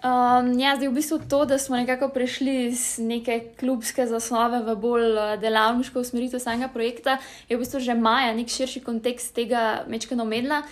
Um, 0.00 0.54
ja, 0.56 0.78
zdaj 0.80 0.88
v 0.88 0.96
bistvu 0.96 1.18
to, 1.28 1.44
da 1.44 1.58
smo 1.60 1.76
nekako 1.76 2.08
prišli 2.08 2.72
iz 2.72 2.96
neke 2.96 3.52
klubske 3.60 4.06
zasnove 4.08 4.62
v 4.64 4.76
bolj 4.80 5.18
delavniško 5.42 6.00
usmeritev 6.00 6.40
samega 6.40 6.70
projekta, 6.72 7.18
je 7.50 7.56
v 7.56 7.60
bistvu 7.60 7.84
že 7.84 7.92
maja 7.92 8.32
nek 8.32 8.48
širši 8.48 8.80
kontekst 8.80 9.34
tega 9.36 9.84
mečkano 9.92 10.24
medla. 10.24 10.62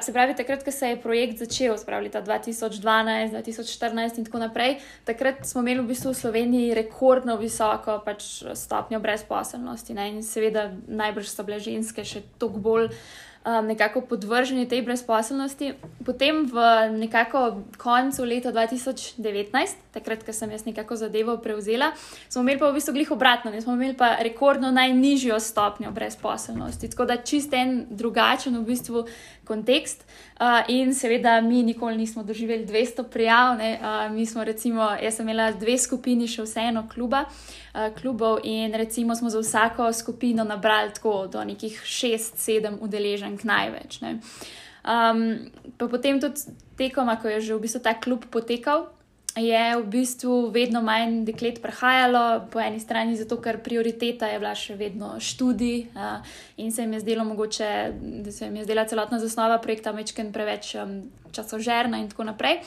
Se 0.00 0.12
pravi, 0.12 0.34
takrat, 0.34 0.64
ko 0.66 0.72
se 0.74 0.88
je 0.88 0.96
projekt 0.98 1.38
začel, 1.38 1.76
spravi 1.78 2.08
leta 2.08 2.22
2012, 2.22 3.30
2014 3.38 4.18
in 4.18 4.24
tako 4.26 4.38
naprej, 4.42 4.80
takrat 5.06 5.46
smo 5.46 5.62
imeli 5.62 5.84
v 5.84 5.92
bistvu 5.92 6.10
v 6.10 6.18
Sloveniji 6.18 6.74
rekordno 6.74 7.36
visoko 7.38 8.00
pač 8.02 8.42
stopnjo 8.54 8.98
brezposelnosti. 8.98 9.94
Ne? 9.94 10.08
In 10.10 10.26
seveda 10.26 10.72
najbrž 10.90 11.30
so 11.30 11.46
bile 11.46 11.62
ženske 11.62 12.02
še 12.02 12.24
toliko 12.34 12.62
bolj 12.66 12.90
um, 13.46 13.66
nekako 13.66 14.00
podvrženi 14.00 14.66
tej 14.66 14.82
brezposelnosti. 14.82 15.74
Potem 16.04 16.46
v 16.46 16.58
nekako 16.98 17.62
koncu 17.78 18.24
leta 18.24 18.50
2019, 18.52 19.22
takrat, 19.94 20.26
ko 20.26 20.32
sem 20.32 20.50
jaz 20.50 20.66
nekako 20.66 20.96
zadevo 20.96 21.38
prevzela, 21.38 21.92
smo 22.28 22.42
imeli 22.42 22.58
pa 22.58 22.70
v 22.70 22.78
bistvu 22.78 22.94
glih 22.94 23.10
obratno, 23.10 23.50
ne? 23.50 23.62
smo 23.62 23.78
imeli 23.78 23.94
pa 23.94 24.18
rekordno 24.20 24.70
najnižjo 24.70 25.38
stopnjo 25.40 25.94
brezposelnosti. 25.94 26.90
Tako 26.90 27.04
da 27.06 27.22
čist 27.22 27.54
en 27.54 27.86
drugačen 27.90 28.58
v 28.58 28.66
bistvu 28.66 29.06
kontekst. 29.46 30.04
Uh, 30.36 30.60
in 30.68 30.92
seveda, 30.94 31.40
mi 31.40 31.62
nikoli 31.62 31.96
nismo 31.96 32.22
doživeli 32.22 32.66
200 32.66 33.04
prijav, 33.12 33.56
uh, 33.56 34.12
mi 34.12 34.26
smo, 34.26 34.44
recimo, 34.44 34.90
jaz 35.02 35.16
sem 35.16 35.28
imela 35.28 35.52
dve 35.52 35.78
skupini, 35.78 36.28
še 36.28 36.44
vseeno 36.44 36.84
kluba, 36.92 37.24
uh, 37.26 37.88
klubov, 38.00 38.42
in 38.44 38.74
recimo 38.74 39.14
smo 39.16 39.30
za 39.30 39.40
vsako 39.40 39.92
skupino 39.92 40.44
nabrali 40.44 40.92
tako 40.94 41.26
do 41.32 41.44
nekih 41.44 41.80
6-7 41.84 42.80
udeleženk 42.80 43.44
največ. 43.44 44.02
Um, 44.02 45.24
pa 45.78 45.88
potem 45.88 46.20
tudi 46.20 46.52
tekom, 46.78 47.10
ko 47.22 47.28
je 47.28 47.40
že 47.40 47.54
v 47.54 47.64
bistvu 47.64 47.80
ta 47.82 47.94
klub 47.94 48.28
potekal, 48.30 48.90
je 49.36 49.76
v 49.76 49.84
bistvu 49.84 50.48
vedno 50.50 50.80
manj 50.82 51.24
deklet 51.28 51.60
prihajalo, 51.62 52.48
po 52.50 52.60
eni 52.60 52.80
strani 52.80 53.16
zato, 53.16 53.36
ker 53.40 53.60
prioriteta 53.60 54.30
je 54.32 54.38
bila 54.40 54.54
še 54.56 54.76
vedno 54.80 55.16
študij 55.20 55.92
uh, 55.92 56.24
in 56.56 56.72
se 56.72 56.82
jim 56.82 56.92
je 56.96 57.00
zdelo 57.04 57.24
mogoče, 57.24 57.70
da 58.24 58.32
se 58.32 58.48
jim 58.48 58.56
je 58.56 58.64
zdela 58.64 58.86
celotna 58.88 59.20
zasnova 59.20 59.58
projekta 59.58 59.92
Mečken 59.92 60.32
preveč 60.32 60.74
um, 60.80 61.02
časožerna 61.32 62.00
in 62.00 62.08
tako 62.08 62.24
naprej. 62.24 62.62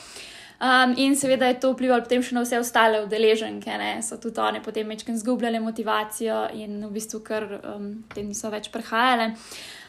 Um, 0.60 0.92
in 0.96 1.16
seveda 1.16 1.48
je 1.48 1.56
to 1.60 1.72
vplivalo 1.72 2.04
potem 2.04 2.22
še 2.22 2.34
na 2.36 2.44
vse 2.44 2.58
ostale 2.60 3.00
udeleženke, 3.02 3.72
ne? 3.80 4.02
so 4.04 4.20
tudi 4.20 4.42
one 4.44 4.60
potem 4.62 4.86
večkrat 4.92 5.16
izgubljale 5.16 5.58
motivacijo 5.60 6.50
in 6.52 6.84
v 6.84 6.90
bistvu 6.92 7.22
kar 7.24 7.46
um, 7.48 8.04
tem 8.14 8.28
niso 8.28 8.50
več 8.52 8.68
prihajale. 8.70 9.32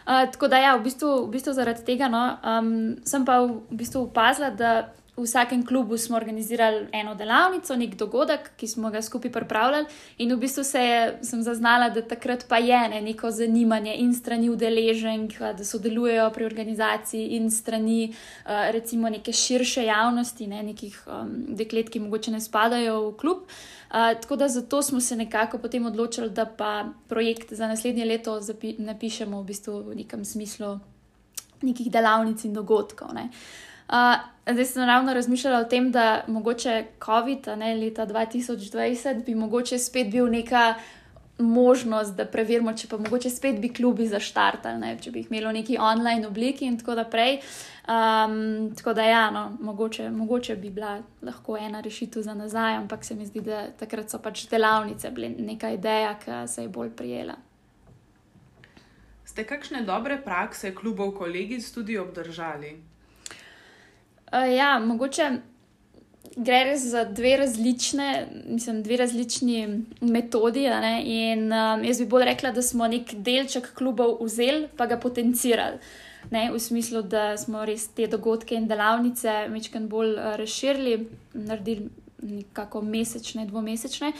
Uh, 0.07 0.23
tako 0.31 0.47
da, 0.47 0.57
ja, 0.63 0.71
v 0.79 0.87
bistvu, 0.87 1.27
v 1.27 1.35
bistvu 1.35 1.53
zaradi 1.53 1.83
tega 1.85 2.07
no, 2.09 2.23
um, 2.41 2.71
sem 3.05 3.27
pa 3.27 3.41
v 3.43 3.59
bistvu 3.83 4.07
opazila, 4.07 4.49
da 4.49 4.71
v 5.17 5.23
vsakem 5.23 5.65
klubu 5.65 5.97
smo 5.97 6.15
organizirali 6.17 6.87
eno 6.91 7.15
delavnico, 7.15 7.75
nek 7.75 7.95
dogodek, 7.95 8.51
ki 8.57 8.67
smo 8.67 8.89
ga 8.89 9.01
skupaj 9.01 9.31
pripravljali, 9.31 9.85
in 10.17 10.31
v 10.31 10.37
bistvu 10.39 10.63
se 10.63 10.79
je, 10.79 11.01
sem 11.27 11.43
zaznala, 11.43 11.89
da 11.89 12.01
takrat 12.01 12.45
pa 12.47 12.57
je 12.57 12.79
ne, 12.89 13.01
neko 13.01 13.31
zanimanje 13.31 13.95
in 13.99 14.13
strani 14.15 14.49
udeleženk, 14.49 15.37
da 15.57 15.65
sodelujejo 15.67 16.29
pri 16.31 16.45
organizaciji, 16.45 17.27
in 17.35 17.51
strani 17.51 18.13
uh, 18.13 18.71
recimo 18.71 19.09
neke 19.09 19.33
širše 19.33 19.83
javnosti, 19.85 20.47
ne, 20.47 20.63
nekih 20.63 21.03
um, 21.07 21.35
deklet, 21.59 21.91
ki 21.91 21.99
mogoče 21.99 22.31
ne 22.31 22.41
spadajo 22.41 22.97
v 23.09 23.13
klub. 23.17 23.43
Uh, 23.91 24.15
tako 24.21 24.35
da 24.35 24.47
zato 24.47 24.81
smo 24.81 25.01
se 25.01 25.15
nekako 25.15 25.57
potem 25.57 25.85
odločili, 25.85 26.29
da 26.29 26.45
pa 26.45 26.85
projekt 27.07 27.53
za 27.53 27.67
naslednje 27.67 28.05
leto 28.05 28.39
napišemo 28.77 29.41
v 29.41 29.45
bistvu 29.45 29.79
v 29.91 29.95
nekem 29.95 30.25
smislu 30.25 30.77
nekih 31.61 31.91
delavnic 31.91 32.45
in 32.45 32.53
dogodkov. 32.53 33.11
Ne. 33.13 33.27
Uh, 33.91 34.30
zdaj 34.45 34.65
sem 34.65 34.85
ravno 34.85 35.13
razmišljala 35.13 35.59
o 35.59 35.69
tem, 35.69 35.91
da 35.91 36.23
mogoče 36.27 36.85
COVID, 37.05 37.47
ne 37.57 37.75
leta 37.75 38.07
2020, 38.07 39.25
bi 39.25 39.35
mogoče 39.35 39.77
spet 39.79 40.11
bil 40.11 40.27
neka 40.31 40.73
možnost, 41.41 42.15
da 42.15 42.25
preverimo, 42.25 42.73
če 42.77 42.87
pa 42.87 42.97
mogoče 42.97 43.29
spet 43.29 43.59
bi 43.61 43.71
klubi 43.73 44.07
zaštartali, 44.07 44.95
če 45.01 45.11
bi 45.11 45.23
jih 45.23 45.31
imeli 45.31 45.47
v 45.47 45.53
neki 45.59 45.77
online 45.79 46.27
obliki 46.27 46.65
in 46.65 46.77
tako 46.79 46.95
naprej. 47.01 47.39
Um, 47.91 48.71
tako 48.77 48.93
da, 48.93 49.05
ja, 49.09 49.23
no, 49.33 49.57
mogoče, 49.59 50.09
mogoče 50.13 50.55
bi 50.55 50.69
bila 50.69 50.99
lahko 51.21 51.57
ena 51.57 51.81
rešitev 51.81 52.23
za 52.23 52.33
nazaj, 52.37 52.75
ampak 52.83 53.05
se 53.05 53.15
mi 53.15 53.25
zdi, 53.25 53.41
da 53.41 53.65
takrat 53.77 54.09
so 54.09 54.19
pač 54.21 54.45
delavnice 54.51 55.11
bile 55.11 55.31
neka 55.37 55.73
ideja, 55.73 56.13
ki 56.21 56.43
se 56.47 56.67
je 56.67 56.69
bolj 56.69 56.93
prijela. 56.97 57.35
Ste 59.25 59.45
kakšne 59.47 59.85
dobre 59.87 60.19
prakse 60.21 60.75
klubov 60.75 61.15
kolegic 61.17 61.65
tudi 61.73 61.97
obdržali? 61.97 62.75
Uh, 64.31 64.47
ja, 64.55 64.79
mogoče 64.79 65.31
gre 66.35 66.63
res 66.63 66.85
za 66.91 67.03
dve 67.05 67.35
različne, 67.37 68.27
mislim, 68.45 68.83
dve 68.83 68.97
različni 68.97 69.83
metodi. 70.01 70.67
In 71.03 71.51
um, 71.51 71.83
jaz 71.83 71.99
bi 71.99 72.05
bolj 72.05 72.25
rekla, 72.25 72.51
da 72.51 72.61
smo 72.61 72.87
nek 72.87 73.13
delček 73.13 73.73
klubov 73.75 74.17
vzeli, 74.23 74.67
pa 74.77 74.87
ga 74.87 74.99
potencirali. 74.99 75.81
Ne, 76.31 76.51
v 76.53 76.59
smislu, 76.59 77.01
da 77.01 77.35
smo 77.37 77.65
res 77.65 77.87
te 77.95 78.07
dogodke 78.07 78.55
in 78.55 78.67
delavnice 78.69 79.47
večkrat 79.49 79.89
bolj 79.89 80.13
uh, 80.15 80.35
razširili, 80.39 81.09
naredili 81.33 81.89
nekako 82.21 82.81
mesečne, 82.81 83.45
dvomesečne. 83.45 84.11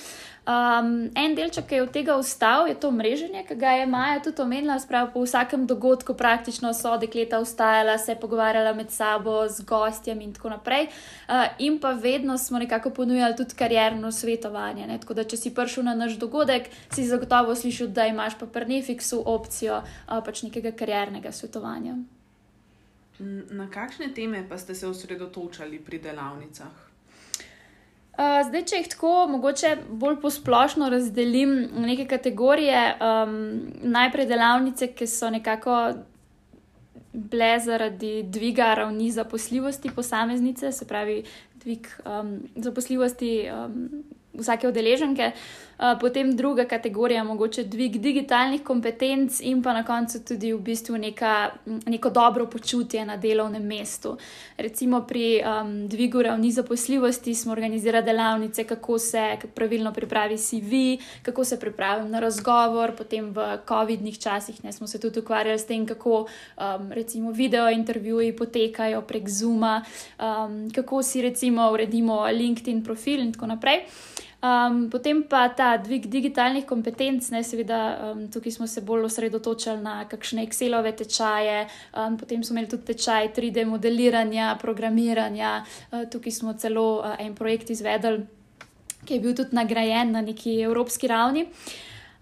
Um, 0.41 1.09
en 1.15 1.35
delček, 1.35 1.67
ki 1.69 1.75
je 1.75 1.83
od 1.83 1.91
tega 1.93 2.15
ostal, 2.17 2.67
je 2.67 2.73
to 2.73 2.91
mreženje, 2.91 3.43
ki 3.47 3.55
ga 3.55 3.75
je 3.77 3.85
Maja 3.85 4.19
tudi 4.23 4.41
omenila. 4.41 4.79
Sprav 4.79 5.11
po 5.13 5.21
vsakem 5.21 5.67
dogodku 5.67 6.13
praktično 6.17 6.73
so 6.73 6.97
dekleta 6.97 7.39
ostajala, 7.39 7.97
se 7.97 8.15
pogovarjala 8.15 8.73
med 8.73 8.91
sabo, 8.91 9.47
z 9.49 9.65
gostjem 9.65 10.21
in 10.21 10.33
tako 10.33 10.49
naprej. 10.49 10.87
Uh, 11.29 11.45
in 11.59 11.79
pa 11.79 11.91
vedno 11.93 12.37
smo 12.37 12.59
nekako 12.59 12.89
ponujali 12.89 13.35
tudi 13.37 13.55
karjerno 13.55 14.11
svetovanje. 14.11 14.87
Ne? 14.87 14.99
Tako 14.99 15.13
da, 15.13 15.23
če 15.23 15.37
si 15.37 15.53
prišel 15.53 15.85
na 15.85 15.95
naš 15.95 16.17
dogodek, 16.17 16.69
si 16.93 17.05
zagotovo 17.05 17.55
slišal, 17.55 17.87
da 17.87 18.07
imaš 18.09 18.39
pa 18.39 18.45
pri 18.45 18.65
Nefiksu 18.65 19.21
opcijo 19.25 19.81
uh, 19.81 20.19
pač 20.25 20.43
nekega 20.43 20.71
karjernega 20.71 21.31
svetovanja. 21.31 21.99
Na 23.51 23.69
kakšne 23.69 24.13
teme 24.15 24.41
pa 24.49 24.57
ste 24.57 24.73
se 24.75 24.87
osredotočali 24.87 25.77
pri 25.79 25.99
delavnicah? 25.99 26.90
Zdaj, 28.17 28.63
če 28.67 28.79
jih 28.81 28.87
tako 28.91 29.11
mogoče 29.31 29.75
bolj 29.89 30.19
posplošno 30.21 30.89
razdelim 30.91 31.53
v 31.73 31.85
neke 31.87 32.05
kategorije, 32.05 32.81
um, 32.99 33.35
najprej 33.81 34.27
delavnice, 34.29 34.91
ki 34.93 35.07
so 35.07 35.29
nekako 35.31 35.77
bile 37.13 37.53
zaradi 37.59 38.23
dviga 38.23 38.73
ravni 38.75 39.11
zaposljivosti 39.11 39.91
posameznice, 39.95 40.71
se 40.71 40.87
pravi, 40.87 41.23
dvig 41.63 41.87
um, 42.05 42.39
zaposljivosti. 42.55 43.35
Um, 43.51 44.03
vsake 44.33 44.67
udeleženke. 44.67 45.31
Potem 45.99 46.35
druga 46.35 46.65
kategorija, 46.65 47.23
mogoče 47.23 47.63
dvig 47.63 47.97
digitalnih 47.97 48.61
kompetenc, 48.63 49.39
in 49.41 49.63
pa 49.63 49.73
na 49.73 49.81
koncu 49.85 50.19
tudi 50.25 50.51
v 50.53 50.59
bistvu 50.61 50.97
neka, 50.97 51.49
neko 51.65 52.09
dobro 52.09 52.45
počutje 52.45 53.05
na 53.05 53.17
delovnem 53.17 53.63
mestu. 53.65 54.17
Recimo 54.57 55.01
pri 55.01 55.41
um, 55.41 55.87
dvigu 55.87 56.21
ravni 56.21 56.51
zaposljivosti 56.51 57.35
smo 57.35 57.51
organizirali 57.51 58.05
delavnice, 58.05 58.63
kako 58.63 58.99
se 58.99 59.37
pravilno 59.55 59.93
pripravi 59.93 60.37
CV, 60.37 61.01
kako 61.21 61.45
se 61.45 61.59
pripravim 61.59 62.11
na 62.11 62.19
razgovor, 62.19 62.95
potem 62.97 63.33
v 63.33 63.57
COVID-nih 63.67 64.19
časih 64.19 64.63
ne, 64.63 64.71
smo 64.71 64.87
se 64.87 64.99
tudi 64.99 65.19
ukvarjali 65.19 65.59
s 65.59 65.65
tem, 65.65 65.87
kako 65.87 66.21
um, 66.21 66.91
recimo 66.91 67.31
video 67.31 67.69
intervjuji 67.69 68.35
potekajo 68.35 69.01
prek 69.01 69.29
Zuma, 69.29 69.81
um, 70.19 70.69
kako 70.69 71.03
si 71.03 71.21
recimo 71.21 71.71
uredimo 71.71 72.27
LinkedIn 72.31 72.83
profil 72.83 73.19
in 73.19 73.33
tako 73.33 73.45
naprej. 73.45 73.81
Um, 74.41 74.89
potem 74.89 75.21
pa 75.21 75.49
ta 75.53 75.77
dvig 75.77 76.07
digitalnih 76.09 76.65
kompetenc, 76.65 77.27
ne, 77.29 77.43
seveda, 77.45 78.11
um, 78.11 78.23
tukaj 78.33 78.55
smo 78.55 78.67
se 78.67 78.81
bolj 78.81 79.05
osredotočili 79.05 79.83
na 79.85 79.99
kakšne 80.09 80.41
Excelove 80.47 80.95
tečaje, 80.97 81.67
um, 81.93 82.17
potem 82.17 82.41
smo 82.43 82.57
imeli 82.57 82.71
tudi 82.71 82.89
tečaj 82.89 83.29
3D 83.35 83.67
modeliranja, 83.69 84.55
programiranja, 84.61 85.59
uh, 85.91 86.07
tukaj 86.09 86.33
smo 86.33 86.53
celo 86.57 86.87
uh, 86.99 87.13
en 87.19 87.35
projekt 87.35 87.69
izvedli. 87.69 88.25
ki 89.05 89.13
je 89.13 89.19
bil 89.19 89.33
tudi 89.35 89.55
nagrajen 89.55 90.11
na 90.11 90.21
neki 90.21 90.59
evropski 90.61 91.07
ravni. 91.07 91.47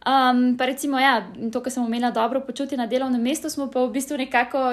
Um, 0.08 0.58
pa 0.58 0.66
recimo, 0.66 1.00
ja, 1.00 1.28
to, 1.52 1.60
kar 1.60 1.72
sem 1.72 1.84
omenila, 1.84 2.12
dobro 2.12 2.40
počutje 2.42 2.78
na 2.78 2.88
delovnem 2.88 3.22
mestu, 3.22 3.50
smo 3.50 3.68
pa 3.68 3.84
v 3.84 3.92
bistvu 3.92 4.18
nekako 4.18 4.72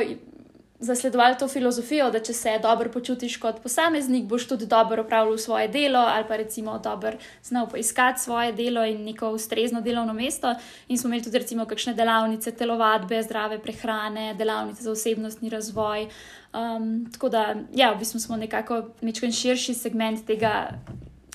zasledovali 0.78 1.36
to 1.38 1.48
filozofijo, 1.48 2.10
da 2.10 2.20
če 2.20 2.32
se 2.32 2.58
dobro 2.62 2.90
počutiš 2.92 3.36
kot 3.36 3.60
posameznik, 3.62 4.24
boš 4.24 4.48
tudi 4.48 4.66
dobro 4.66 5.02
upravljal 5.02 5.38
svoje 5.38 5.68
delo 5.68 5.98
ali 5.98 6.24
pa 6.28 6.36
recimo 6.36 6.78
dobro 6.78 7.12
znal 7.42 7.68
poiskati 7.68 8.20
svoje 8.20 8.52
delo 8.52 8.84
in 8.84 9.04
neko 9.04 9.30
ustrezno 9.30 9.80
delovno 9.80 10.12
mesto. 10.12 10.54
In 10.88 10.98
smo 10.98 11.08
imeli 11.08 11.24
tudi 11.24 11.38
recimo 11.38 11.64
kakšne 11.64 11.94
delavnice 11.94 12.52
telovadbe, 12.52 13.22
zdrave 13.22 13.58
prehrane, 13.58 14.34
delavnice 14.34 14.82
za 14.82 14.90
osebnostni 14.90 15.48
razvoj. 15.48 16.08
Um, 16.54 17.06
tako 17.12 17.28
da, 17.28 17.54
ja, 17.74 17.92
v 17.92 17.98
bistvu 17.98 18.20
smo 18.20 18.36
nekako 18.36 18.82
nekaj 19.00 19.32
širši 19.32 19.74
segment 19.74 20.26
tega 20.26 20.70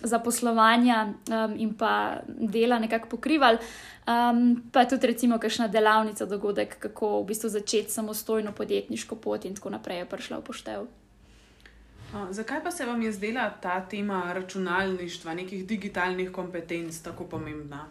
zaposlovanja 0.04 1.06
um, 1.08 1.56
in 1.58 1.74
pa 1.74 2.22
dela 2.28 2.80
nekako 2.80 3.10
pokrivali. 3.10 3.58
Um, 4.08 4.64
pa 4.72 4.86
tudi, 4.86 5.08
recimo, 5.08 5.38
kakšna 5.40 5.68
delavnica, 5.68 6.26
dogodek, 6.26 6.80
kako 6.80 7.22
v 7.22 7.26
bistvu 7.34 7.50
začeti 7.50 7.92
samostojno 7.92 8.52
podjetniško 8.52 9.16
pot 9.16 9.46
in 9.46 9.56
tako 9.56 9.70
naprej, 9.70 10.04
je 10.04 10.10
prišla 10.10 10.42
v 10.42 10.44
poštev. 10.44 10.88
Zakaj 12.30 12.64
pa 12.64 12.72
se 12.72 12.86
vam 12.86 13.02
je 13.02 13.12
zdela 13.12 13.50
ta 13.50 13.82
tema 13.90 14.34
računalništva, 14.34 15.34
nekih 15.34 15.68
digitalnih 15.68 16.32
kompetenc 16.32 16.98
tako 17.00 17.24
pomembna? 17.24 17.86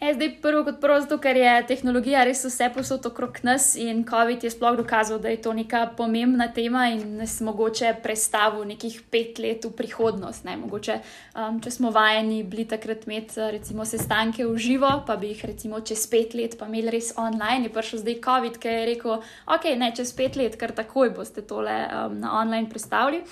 E, 0.00 0.12
zdaj, 0.14 0.28
prvo 0.42 0.60
kot 0.64 0.76
prvo, 0.80 1.00
zato 1.02 1.16
ker 1.18 1.36
je 1.36 1.52
tehnologija 1.66 2.20
res 2.22 2.44
vse 2.46 2.68
posod 2.70 3.06
okrog 3.08 3.40
nas 3.42 3.72
in 3.74 4.04
COVID 4.06 4.44
je 4.46 4.52
sploh 4.54 4.76
dokazal, 4.78 5.18
da 5.18 5.32
je 5.32 5.40
to 5.42 5.50
neka 5.52 5.80
pomembna 5.98 6.46
tema 6.54 6.84
in 6.94 7.16
nas 7.18 7.40
mogoče 7.42 7.96
predstavil 8.02 8.62
nekih 8.70 9.00
pet 9.10 9.42
let 9.42 9.66
v 9.66 9.72
prihodnost. 9.74 10.46
Ne? 10.46 10.54
Mogoče, 10.60 11.00
um, 11.34 11.58
če 11.58 11.74
smo 11.74 11.90
vajeni 11.90 12.44
bili 12.46 12.68
takrat 12.70 13.08
imeti 13.10 13.50
recimo 13.58 13.82
sestanke 13.82 14.46
v 14.46 14.54
živo, 14.54 14.92
pa 15.06 15.16
bi 15.18 15.32
jih 15.32 15.44
recimo 15.50 15.80
čez 15.82 16.06
pet 16.06 16.38
let 16.38 16.54
pa 16.60 16.70
imeli 16.70 16.94
res 16.94 17.10
online, 17.18 17.66
je 17.66 17.74
prišel 17.74 18.04
zdaj 18.04 18.20
COVID, 18.28 18.62
ki 18.62 18.76
je 18.76 18.90
rekel, 18.94 19.30
ok, 19.50 19.72
ne 19.82 19.90
čez 19.98 20.14
pet 20.14 20.38
let, 20.38 20.54
kar 20.60 20.78
takoj 20.78 21.10
boste 21.10 21.42
tole 21.42 21.74
um, 21.74 22.20
na 22.22 22.38
online 22.38 22.70
predstavili. 22.70 23.24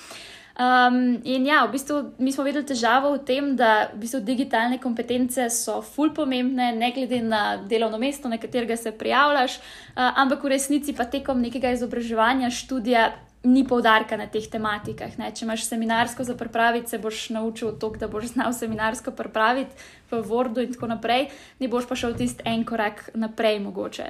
Um, 0.56 1.20
in 1.24 1.44
ja, 1.44 1.66
v 1.66 1.76
bistvu 1.76 1.96
mi 2.16 2.32
smo 2.32 2.40
videli 2.40 2.64
težavo 2.64 3.10
v 3.12 3.20
tem, 3.28 3.50
da 3.60 3.92
v 3.92 4.00
bistvu 4.00 4.22
digitalne 4.24 4.78
kompetence 4.80 5.50
so 5.52 5.82
ful 5.84 6.14
pomembne, 6.16 6.70
ne 6.72 6.88
glede 6.96 7.20
na 7.20 7.60
delovno 7.60 8.00
mesto, 8.00 8.24
na 8.32 8.40
katerega 8.40 8.72
se 8.80 8.88
prijavljaš, 8.96 9.58
uh, 9.60 10.16
ampak 10.16 10.40
v 10.40 10.56
resnici 10.56 10.96
pa 10.96 11.04
tekom 11.04 11.44
nekega 11.44 11.76
izobraževanja, 11.76 12.48
študija. 12.48 13.12
Ni 13.46 13.62
poudarka 13.62 14.16
na 14.18 14.24
teh 14.26 14.42
tematikah. 14.50 15.12
Ne? 15.20 15.28
Če 15.30 15.44
imaš 15.44 15.68
seminarsko 15.68 16.24
za 16.26 16.34
pripraviti, 16.34 16.90
se 16.90 16.98
boš 16.98 17.28
naučil 17.30 17.76
to, 17.78 17.92
da 17.94 18.08
boš 18.10 18.32
znal 18.32 18.50
seminarsko 18.50 19.12
pripraviti 19.14 19.70
v 20.10 20.18
Wordu 20.26 20.64
in 20.64 20.72
tako 20.74 20.88
naprej, 20.90 21.28
ne 21.60 21.68
boš 21.70 21.86
pa 21.86 21.94
šel 21.94 22.16
tisti 22.18 22.42
en 22.42 22.64
korak 22.66 23.12
naprej, 23.14 23.60
mogoče. 23.62 24.08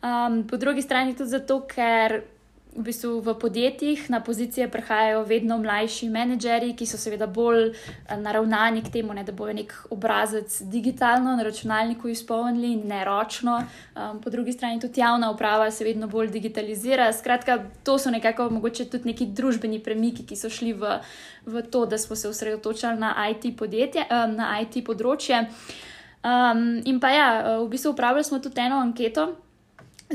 Um, 0.00 0.46
po 0.48 0.56
drugi 0.56 0.80
strani 0.80 1.12
tudi 1.12 1.34
zato, 1.34 1.60
ker 1.68 2.22
v, 2.76 2.82
bistvu 2.82 3.20
v 3.20 3.34
podjetjih 3.34 4.10
na 4.10 4.20
pozicije 4.20 4.68
prihajajo 4.70 5.24
vedno 5.24 5.58
mlajši 5.58 6.08
menedžerji, 6.08 6.72
ki 6.76 6.86
so 6.86 6.96
seveda 6.96 7.26
bolj 7.26 7.72
eh, 7.72 8.16
naravnani 8.16 8.82
k 8.82 8.92
temu, 8.92 9.14
ne, 9.14 9.24
da 9.24 9.32
bojo 9.32 9.52
nek 9.52 9.74
obrazec 9.90 10.62
digitalno 10.72 11.36
na 11.36 11.42
računalniku 11.42 12.08
izpolnili, 12.08 12.76
ne 12.76 13.04
ročno. 13.04 13.58
Um, 13.96 14.20
po 14.20 14.30
drugi 14.30 14.52
strani 14.52 14.80
tudi 14.80 15.00
javna 15.00 15.30
uprava 15.30 15.70
se 15.70 15.84
vedno 15.84 16.08
bolj 16.08 16.30
digitalizira. 16.30 17.12
Skratka, 17.12 17.58
to 17.84 17.98
so 17.98 18.10
nekako 18.10 18.50
mogoče 18.50 18.88
tudi 18.88 19.12
neki 19.12 19.26
družbeni 19.26 19.82
premiki, 19.82 20.26
ki 20.26 20.36
so 20.36 20.50
šli 20.50 20.72
v, 20.72 20.98
v 21.46 21.62
to, 21.62 21.86
da 21.86 21.98
smo 21.98 22.16
se 22.16 22.28
osredotočali 22.28 22.98
na 22.98 23.14
IT, 23.30 23.56
podjetje, 23.58 24.08
um, 24.08 24.36
na 24.36 24.56
IT 24.64 24.80
področje. 24.86 25.46
Um, 26.22 26.80
in 26.86 27.00
pa 27.02 27.10
ja, 27.10 27.30
v 27.60 27.68
bistvu 27.68 27.92
upravljali 27.92 28.24
smo 28.24 28.38
tudi 28.38 28.60
eno 28.62 28.78
anketo 28.78 29.32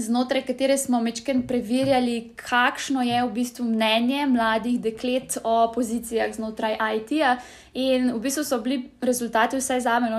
znotraj 0.02 0.46
katere 0.46 0.78
smo 0.78 1.02
večkrat 1.04 1.46
preverjali, 1.48 2.32
kakšno 2.36 3.02
je 3.02 3.24
v 3.24 3.32
bistvu 3.34 3.66
mnenje 3.66 4.26
mladih 4.28 4.80
deklet 4.82 5.38
o 5.44 5.72
pozicijah 5.76 6.34
znotraj 6.36 6.78
IT-ja. 6.96 7.38
In 7.74 8.12
v 8.14 8.20
bistvu 8.20 8.44
so 8.44 8.60
bili 8.62 8.90
rezultati 9.02 9.58
vsaj 9.58 9.82
za 9.82 10.00
me 10.00 10.10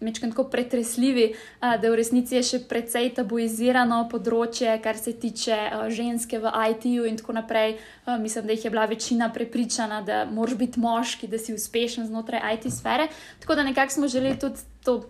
večkrat 0.00 0.30
tako 0.30 0.44
pretresljivi, 0.44 1.34
da 1.60 1.90
v 1.90 1.96
resnici 1.96 2.36
je 2.36 2.42
še 2.42 2.60
precej 2.70 3.10
tabuizirano 3.16 4.04
področje, 4.10 4.76
kar 4.82 4.96
se 4.96 5.12
tiče 5.12 5.56
ženske 5.90 6.38
v 6.38 6.52
IT-ju 6.70 7.08
in 7.08 7.18
tako 7.18 7.34
naprej. 7.40 7.78
Mislim, 8.22 8.46
da 8.46 8.54
jih 8.54 8.64
je 8.64 8.70
bila 8.70 8.86
večina 8.86 9.30
prepričana, 9.34 10.02
da 10.02 10.24
moraš 10.30 10.54
biti 10.54 10.80
moški, 10.80 11.26
da 11.26 11.38
si 11.38 11.54
uspešen 11.54 12.06
znotraj 12.06 12.54
IT 12.54 12.70
sfere. 12.72 13.08
Tako 13.42 13.58
da 13.58 13.66
nekako 13.66 13.92
smo 13.92 14.08
želeli 14.08 14.38
tudi 14.38 14.62
to 14.84 15.00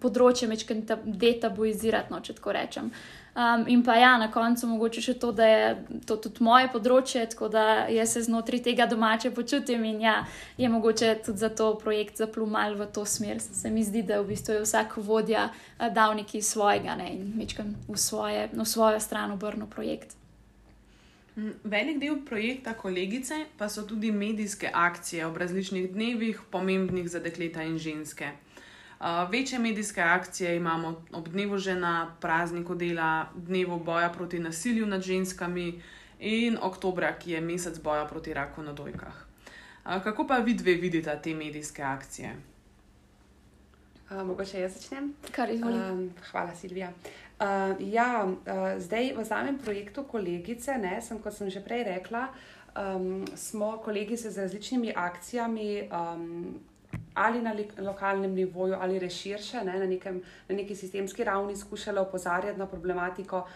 področje 0.00 0.48
večkrat 0.48 0.96
detabuizirati, 1.04 2.12
no, 2.12 2.20
če 2.20 2.36
tako 2.40 2.56
rečem. 2.56 2.90
Um, 3.36 3.68
in 3.68 3.82
pa 3.84 3.94
ja, 3.94 4.14
na 4.18 4.30
koncu 4.32 4.64
mogoče 4.66 5.02
še 5.04 5.14
to, 5.20 5.28
da 5.36 5.44
je 5.44 5.64
to 6.08 6.14
tudi 6.16 6.40
moje 6.40 6.70
področje, 6.72 7.20
tako 7.34 7.50
da 7.52 7.84
jaz 7.92 8.14
se 8.16 8.22
znotraj 8.24 8.62
tega 8.64 8.86
domače 8.88 9.28
počutim 9.36 9.84
in 9.84 9.98
ja, 10.00 10.14
je 10.56 10.70
mogoče 10.72 11.10
tudi 11.26 11.44
za 11.44 11.50
to 11.52 11.66
projekt 11.76 12.16
zaplumal 12.16 12.78
v 12.78 12.86
to 12.96 13.04
smer. 13.04 13.42
Se 13.44 13.68
mi 13.68 13.84
zdi, 13.84 14.06
da 14.08 14.22
v 14.22 14.30
bistvu 14.30 14.56
je 14.56 14.62
vsak 14.64 14.96
vodja 15.04 15.50
eh, 15.50 15.90
dal 15.92 16.16
nekaj 16.16 16.40
svojega 16.48 16.96
ne, 16.96 17.10
in 17.12 17.34
večkrat 17.36 17.76
v, 17.84 17.98
svoje, 18.00 18.48
v 18.56 18.64
svojo 18.64 19.04
stran 19.04 19.36
obrnil 19.36 19.68
projekt. 19.68 20.16
Mm, 21.36 21.52
velik 21.68 22.00
del 22.00 22.16
projekta 22.24 22.72
kolegice 22.72 23.42
pa 23.60 23.68
so 23.68 23.84
tudi 23.84 24.16
medijske 24.16 24.72
akcije 24.72 25.28
ob 25.28 25.36
različnih 25.36 25.92
dnevih, 25.92 26.40
pomembnih 26.48 27.04
za 27.04 27.20
dekleta 27.20 27.68
in 27.68 27.76
ženske. 27.76 28.32
Uh, 29.00 29.30
večje 29.30 29.58
medijske 29.58 30.00
akcije 30.00 30.56
imamo 30.56 31.02
ob 31.12 31.28
dnevu 31.28 31.58
žena, 31.58 32.16
prazniku 32.20 32.74
dela, 32.74 33.26
dnevu 33.34 33.78
boja 33.78 34.08
proti 34.08 34.38
nasilju 34.38 34.86
nad 34.86 35.02
ženskami 35.02 35.82
in 36.18 36.58
oktobra, 36.62 37.18
ki 37.18 37.30
je 37.30 37.40
mesec 37.40 37.78
boja 37.78 38.06
proti 38.06 38.34
raku 38.34 38.62
na 38.62 38.72
dojkah. 38.72 39.14
Uh, 39.84 40.02
kako 40.02 40.26
pa 40.26 40.38
vi 40.38 40.54
dve 40.54 40.74
vidite 40.74 41.18
te 41.22 41.34
medijske 41.34 41.82
akcije? 41.82 42.36
Uh, 44.10 44.22
mogoče 44.26 44.60
jaz 44.60 44.74
začnem? 44.74 45.14
Kar 45.30 45.50
izvolite. 45.50 45.92
Uh, 45.92 46.08
hvala, 46.30 46.54
Silvija. 46.54 46.92
Uh, 47.40 47.46
ja, 47.92 48.24
uh, 48.24 48.80
zdaj 48.80 49.12
v 49.16 49.24
samem 49.24 49.58
projektu 49.58 50.04
kolegice, 50.04 50.78
ne, 50.78 51.02
sem, 51.02 51.18
kot 51.18 51.36
sem 51.36 51.50
že 51.50 51.60
prej 51.60 51.84
rekla, 51.84 52.28
um, 52.72 53.26
smo 53.34 53.76
kolegice 53.84 54.30
z 54.30 54.38
različnimi 54.38 54.92
akcijami. 54.96 55.90
Um, 55.92 56.56
ali 57.16 57.42
na 57.42 57.54
lokalnem 57.78 58.34
nivoju, 58.34 58.76
ali 58.80 58.98
res 58.98 59.16
širše, 59.16 59.64
ne, 59.64 59.78
na, 59.78 59.86
nekem, 59.86 60.20
na 60.48 60.56
neki 60.56 60.76
sistemski 60.76 61.24
ravni 61.24 61.56
skušala 61.56 62.02
opozarjati 62.02 62.58
na 62.58 62.66
problematiko 62.66 63.46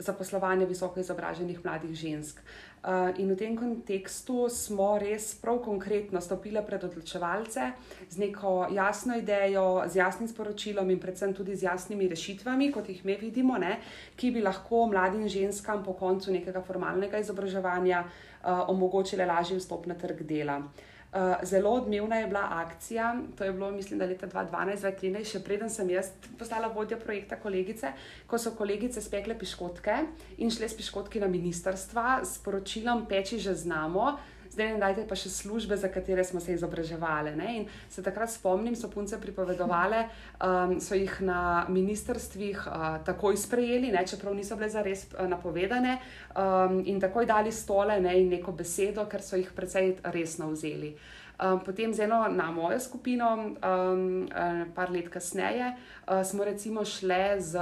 zaposlovanja 0.00 0.66
visoko 0.66 1.00
izobraženih 1.00 1.64
mladih 1.64 1.94
žensk. 1.94 2.40
Uh, 2.80 3.12
in 3.20 3.28
v 3.28 3.36
tem 3.36 3.56
kontekstu 3.56 4.48
smo 4.48 4.94
res 4.98 5.34
prav 5.36 5.58
konkretno 5.60 6.20
stopili 6.24 6.62
pred 6.64 6.84
odločevalce 6.84 7.66
z 8.08 8.18
neko 8.18 8.70
jasno 8.72 9.18
idejo, 9.20 9.84
z 9.84 10.00
jasnim 10.00 10.28
sporočilom 10.28 10.88
in 10.90 11.00
predvsem 11.00 11.34
tudi 11.36 11.56
z 11.56 11.68
jasnimi 11.68 12.08
rešitvami, 12.08 12.70
kot 12.72 12.88
jih 12.88 13.04
mi 13.04 13.18
vidimo, 13.20 13.58
ne, 13.60 13.76
ki 14.16 14.30
bi 14.32 14.40
lahko 14.40 14.86
mladim 14.88 15.28
ženskam 15.28 15.84
po 15.84 15.92
koncu 15.92 16.32
nekega 16.32 16.64
formalnega 16.64 17.20
izobraževanja 17.20 18.00
uh, 18.00 18.64
omogočile 18.72 19.28
lažji 19.28 19.60
vstop 19.60 19.84
na 19.86 19.94
trg 20.00 20.24
dela. 20.24 20.56
Uh, 20.56 20.88
Uh, 21.10 21.34
zelo 21.42 21.70
odmevna 21.70 22.16
je 22.16 22.26
bila 22.26 22.48
akcija, 22.50 23.16
to 23.38 23.44
je 23.44 23.52
bilo, 23.52 23.70
mislim, 23.70 23.98
da 23.98 24.06
leta 24.06 24.28
2012-2013, 24.30 25.26
še 25.26 25.40
preden 25.42 25.70
sem 25.70 25.88
jaz 25.90 26.12
postala 26.38 26.68
vodja 26.70 27.00
projekta 27.02 27.34
kolegice, 27.42 27.90
ko 28.30 28.38
so 28.38 28.52
kolegice 28.54 29.02
spekle 29.02 29.34
piškotke 29.38 29.96
in 30.38 30.54
šle 30.54 30.68
s 30.70 30.78
piškotki 30.78 31.18
na 31.18 31.26
ministrstva 31.26 32.20
s 32.22 32.38
poročilom 32.44 33.08
Peči 33.10 33.40
že 33.42 33.56
znamo, 33.58 34.12
zdaj 34.50 34.72
ne 34.72 34.80
dajte 34.82 35.04
pa 35.08 35.16
še 35.18 35.30
službe, 35.30 35.76
za 35.76 35.88
katere 35.92 36.24
smo 36.24 36.40
se 36.40 36.54
izobraževali. 36.54 37.34
Ne? 37.38 37.48
In 37.56 37.68
se 37.90 38.02
takrat 38.02 38.32
spomnim, 38.32 38.76
so 38.76 38.90
punce 38.90 39.18
pripovedovali, 39.20 40.02
um, 40.42 40.76
so 40.82 40.98
jih 40.98 41.20
na 41.26 41.66
ministrstvih 41.68 42.66
uh, 42.66 42.98
takoj 43.06 43.38
sprejeli, 43.38 43.92
ne? 43.94 44.04
čeprav 44.06 44.34
niso 44.34 44.58
bile 44.58 44.70
zares 44.72 45.06
uh, 45.12 45.24
napovedane, 45.30 45.98
um, 46.34 46.82
in 46.84 47.00
takoj 47.00 47.28
dali 47.30 47.52
stole 47.52 48.00
ne? 48.00 48.18
in 48.20 48.30
neko 48.34 48.52
besedo, 48.56 49.06
ker 49.10 49.22
so 49.22 49.38
jih 49.38 49.50
precej 49.56 49.96
resno 50.10 50.50
vzeli. 50.52 50.94
Um, 51.40 51.62
potem 51.64 51.94
z 51.96 52.04
eno 52.04 52.26
na 52.28 52.50
mojo 52.52 52.76
skupino, 52.80 53.32
um, 53.32 53.56
um, 53.64 54.64
par 54.76 54.90
let 54.92 55.08
kasneje, 55.08 55.72
uh, 55.72 56.20
smo 56.26 56.44
recimo 56.44 56.84
šli 56.84 57.40
z 57.40 57.56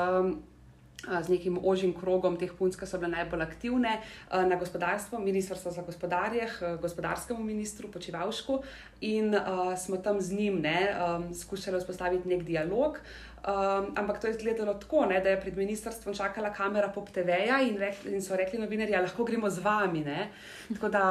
z 0.98 1.28
nekim 1.30 1.58
ožjim 1.62 1.92
krogom 1.94 2.36
teh 2.36 2.50
punc, 2.58 2.74
ki 2.76 2.86
so 2.86 2.98
bile 2.98 3.12
najbolj 3.12 3.44
aktivne 3.44 4.00
na 4.32 4.56
gospodarstvo, 4.58 5.20
ministrstvo 5.22 5.70
za 5.70 5.82
gospodarje, 5.86 6.48
gospodarskemu 6.82 7.44
ministru 7.44 7.88
Počivalšku 7.88 8.58
in 9.00 9.34
uh, 9.34 9.78
smo 9.78 9.96
tam 9.96 10.20
z 10.20 10.32
njim 10.32 10.60
ne, 10.60 10.96
um, 10.98 11.34
skušali 11.34 11.78
vzpostaviti 11.78 12.28
nek 12.28 12.42
dialog. 12.42 12.98
Um, 13.38 13.94
ampak 13.96 14.20
to 14.20 14.26
je 14.26 14.30
izgledalo 14.30 14.74
tako, 14.74 15.06
ne, 15.06 15.20
da 15.20 15.30
je 15.30 15.40
pred 15.40 15.56
ministrstvom 15.56 16.14
čakala 16.14 16.52
kamera 16.52 16.88
pop 16.88 17.10
TV-ja 17.10 17.60
in, 17.62 17.78
in 18.04 18.22
so 18.22 18.36
rekli 18.36 18.58
novinarji, 18.58 18.90
da 18.90 18.96
ja, 18.96 19.02
lahko 19.02 19.24
gremo 19.24 19.50
z 19.50 19.62
vami. 19.62 20.00
Ne. 20.00 20.30
Tako 20.74 20.88
da 20.88 21.04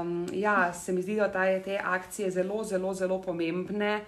um, 0.00 0.26
ja, 0.32 0.72
se 0.72 0.92
mi 0.92 1.02
zdi, 1.02 1.16
da 1.16 1.28
ta, 1.32 1.44
te 1.60 1.78
akcije 1.84 2.30
zelo, 2.30 2.64
zelo, 2.64 2.94
zelo 2.94 3.20
pomembne 3.22 4.00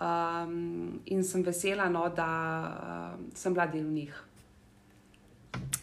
um, 0.00 1.00
in 1.06 1.24
sem 1.24 1.44
vesela, 1.44 1.88
no, 1.88 2.08
da 2.08 2.30
um, 3.12 3.28
sem 3.34 3.54
bila 3.54 3.66
del 3.66 3.84
njih. 3.84 4.24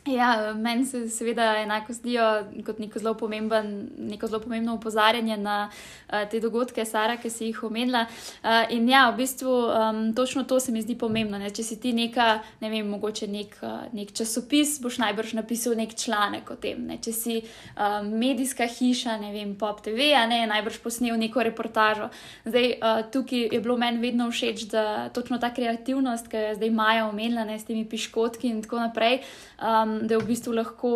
Ja, 0.06 0.54
meni 0.54 0.86
se 0.86 1.10
seveda 1.10 1.56
enako 1.58 1.94
zdijo 1.94 2.24
kot 2.66 2.80
neko 2.80 3.00
zelo, 3.00 3.14
pomemben, 3.18 3.90
neko 3.98 4.28
zelo 4.28 4.40
pomembno 4.40 4.76
upozarjanje 4.76 5.38
na 5.38 5.70
uh, 6.10 6.30
te 6.30 6.40
dogodke, 6.40 6.86
Sara, 6.86 7.16
ki 7.18 7.30
si 7.30 7.48
jih 7.48 7.64
omenila. 7.64 8.04
Uh, 8.44 8.70
in 8.70 8.86
ja, 8.90 9.08
v 9.10 9.18
bistvu 9.18 9.50
um, 9.50 10.14
točno 10.14 10.44
to 10.44 10.60
se 10.60 10.72
mi 10.72 10.82
zdi 10.82 10.94
pomembno. 10.98 11.40
Ne? 11.42 11.50
Če 11.50 11.66
si 11.66 11.78
ti 11.82 11.94
neka, 11.94 12.28
ne 12.62 12.70
vem, 12.70 12.86
mogoče 12.90 13.28
nek, 13.34 13.58
uh, 13.66 13.88
nek 13.98 14.12
časopis, 14.14 14.76
boš 14.84 15.00
najbrž 15.02 15.34
napisal 15.40 15.74
nek 15.74 15.98
članek 15.98 16.54
o 16.54 16.60
tem. 16.62 16.86
Ne? 16.86 17.00
Če 17.02 17.14
si 17.14 17.40
um, 17.42 18.14
medijska 18.22 18.70
hiša, 18.70 19.18
ne 19.26 19.34
vem, 19.34 19.56
pop 19.58 19.82
TV, 19.82 20.12
ne 20.30 20.44
najbrž 20.54 20.84
posnel 20.86 21.18
neko 21.18 21.48
reportažo. 21.50 22.12
Zdaj, 22.46 22.70
uh, 22.78 23.02
tukaj 23.10 23.48
je 23.58 23.64
bilo 23.66 23.80
meni 23.82 24.06
vedno 24.06 24.30
všeč, 24.30 24.68
da 24.70 24.86
točno 25.10 25.42
ta 25.42 25.50
kreativnost, 25.50 26.30
ki 26.30 26.46
je 26.46 26.56
zdaj 26.62 26.76
Maja 26.78 27.10
omenila, 27.10 27.50
ne 27.50 27.58
s 27.58 27.66
temi 27.66 27.90
piškotki 27.90 28.54
in 28.54 28.62
tako 28.62 28.86
naprej. 28.86 29.24
Um, 29.58 29.95
da 30.02 30.16
je 30.16 30.20
v 30.20 30.28
bistvu 30.28 30.54
lahko, 30.54 30.92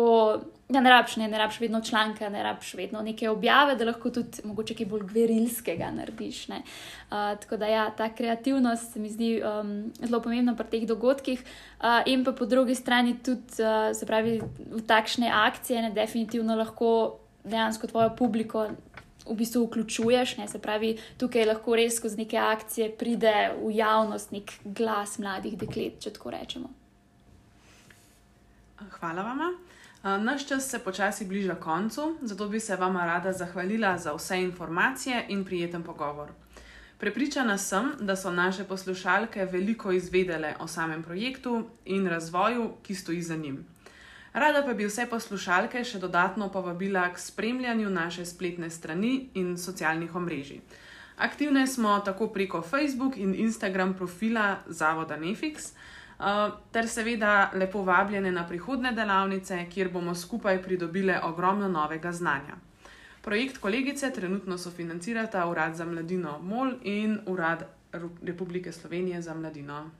ja, 0.68 0.80
ne 0.80 0.90
rabiš, 0.90 1.16
ne, 1.20 1.28
ne 1.28 1.38
rabiš 1.38 1.60
vedno 1.60 1.80
članka, 1.80 2.28
ne 2.28 2.42
rabiš 2.42 2.74
vedno 2.74 3.02
neke 3.02 3.28
objave, 3.30 3.74
da 3.76 3.84
lahko 3.84 4.10
tudi 4.10 4.44
mogoče 4.44 4.74
kaj 4.74 4.86
bolj 4.86 5.06
gverilskega 5.12 5.90
narediš. 5.94 6.42
Uh, 6.48 6.60
tako 7.40 7.56
da 7.56 7.66
ja, 7.66 7.88
ta 7.96 8.08
kreativnost 8.14 8.92
se 8.92 9.00
mi 9.00 9.10
zdi 9.10 9.30
um, 9.42 9.92
zelo 10.02 10.22
pomembna 10.22 10.54
pri 10.56 10.66
teh 10.70 10.86
dogodkih. 10.88 11.44
Uh, 11.80 12.00
in 12.06 12.24
pa 12.24 12.32
po 12.32 12.46
drugi 12.46 12.74
strani 12.74 13.16
tudi, 13.22 13.62
uh, 13.62 13.90
se 13.96 14.06
pravi, 14.06 14.40
v 14.70 14.82
takšne 14.86 15.30
akcije 15.30 15.82
ne 15.82 15.90
definitivno 15.90 16.56
lahko 16.56 17.18
dejansko 17.44 17.86
tvojo 17.86 18.16
publiko. 18.16 18.68
V 19.30 19.34
bistvu 19.36 19.66
vključuješ, 19.66 20.36
ne, 20.38 20.48
se 20.48 20.58
pravi, 20.58 20.96
tukaj 21.20 21.44
lahko 21.46 21.76
res 21.76 22.00
skozi 22.00 22.24
neke 22.24 22.38
akcije 22.40 22.88
pride 22.98 23.52
v 23.60 23.70
javnost 23.76 24.32
nek 24.32 24.50
glas 24.64 25.18
mladih 25.22 25.58
deklet, 25.60 26.00
če 26.02 26.16
tako 26.16 26.32
rečemo. 26.34 26.79
Hvala 28.88 29.22
vam. 29.22 29.38
Naš 30.24 30.48
čas 30.48 30.70
se 30.70 30.78
počasi 30.78 31.24
bliža 31.24 31.54
koncu, 31.54 32.16
zato 32.22 32.48
bi 32.48 32.60
se 32.60 32.76
vam 32.76 32.96
rada 32.96 33.32
zahvalila 33.32 33.98
za 33.98 34.12
vse 34.12 34.42
informacije 34.42 35.24
in 35.28 35.44
prijeten 35.44 35.82
pogovor. 35.82 36.28
Prepričana 36.98 37.58
sem, 37.58 37.92
da 38.00 38.16
so 38.16 38.30
naše 38.30 38.64
poslušalke 38.64 39.44
veliko 39.44 39.92
izvedele 39.92 40.54
o 40.58 40.66
samem 40.66 41.02
projektu 41.02 41.66
in 41.84 42.06
razvoju, 42.06 42.72
ki 42.82 42.94
stoji 42.94 43.22
za 43.22 43.36
njim. 43.36 43.64
Rada 44.32 44.62
pa 44.62 44.74
bi 44.74 44.86
vse 44.86 45.06
poslušalke 45.10 45.84
še 45.84 45.98
dodatno 45.98 46.48
povabila 46.48 47.08
k 47.12 47.18
spremljanju 47.18 47.90
naše 47.90 48.26
spletne 48.26 48.70
strani 48.70 49.28
in 49.34 49.58
socialnih 49.58 50.14
omrežij. 50.14 50.60
Aktivne 51.16 51.66
smo 51.66 51.98
tako 52.04 52.28
preko 52.28 52.62
Facebook 52.62 53.16
in 53.16 53.34
Instagram 53.34 53.94
profila 53.94 54.58
Zavoda 54.66 55.16
Nefix. 55.16 55.72
Uh, 56.20 56.52
ter 56.70 56.88
seveda 56.88 57.50
lepo 57.54 57.80
vabljene 57.82 58.32
na 58.32 58.42
prihodne 58.48 58.92
delavnice, 58.92 59.56
kjer 59.72 59.88
bomo 59.88 60.14
skupaj 60.14 60.62
pridobile 60.62 61.14
ogromno 61.24 61.68
novega 61.68 62.12
znanja. 62.12 62.58
Projekt 63.22 63.58
kolegice 63.58 64.10
trenutno 64.12 64.58
sofinancirata 64.58 65.46
Urad 65.48 65.74
za 65.74 65.84
mladino 65.84 66.38
MOL 66.38 66.74
in 66.82 67.18
Urad 67.26 67.64
Republike 68.22 68.72
Slovenije 68.72 69.22
za 69.22 69.34
mladino. 69.34 69.90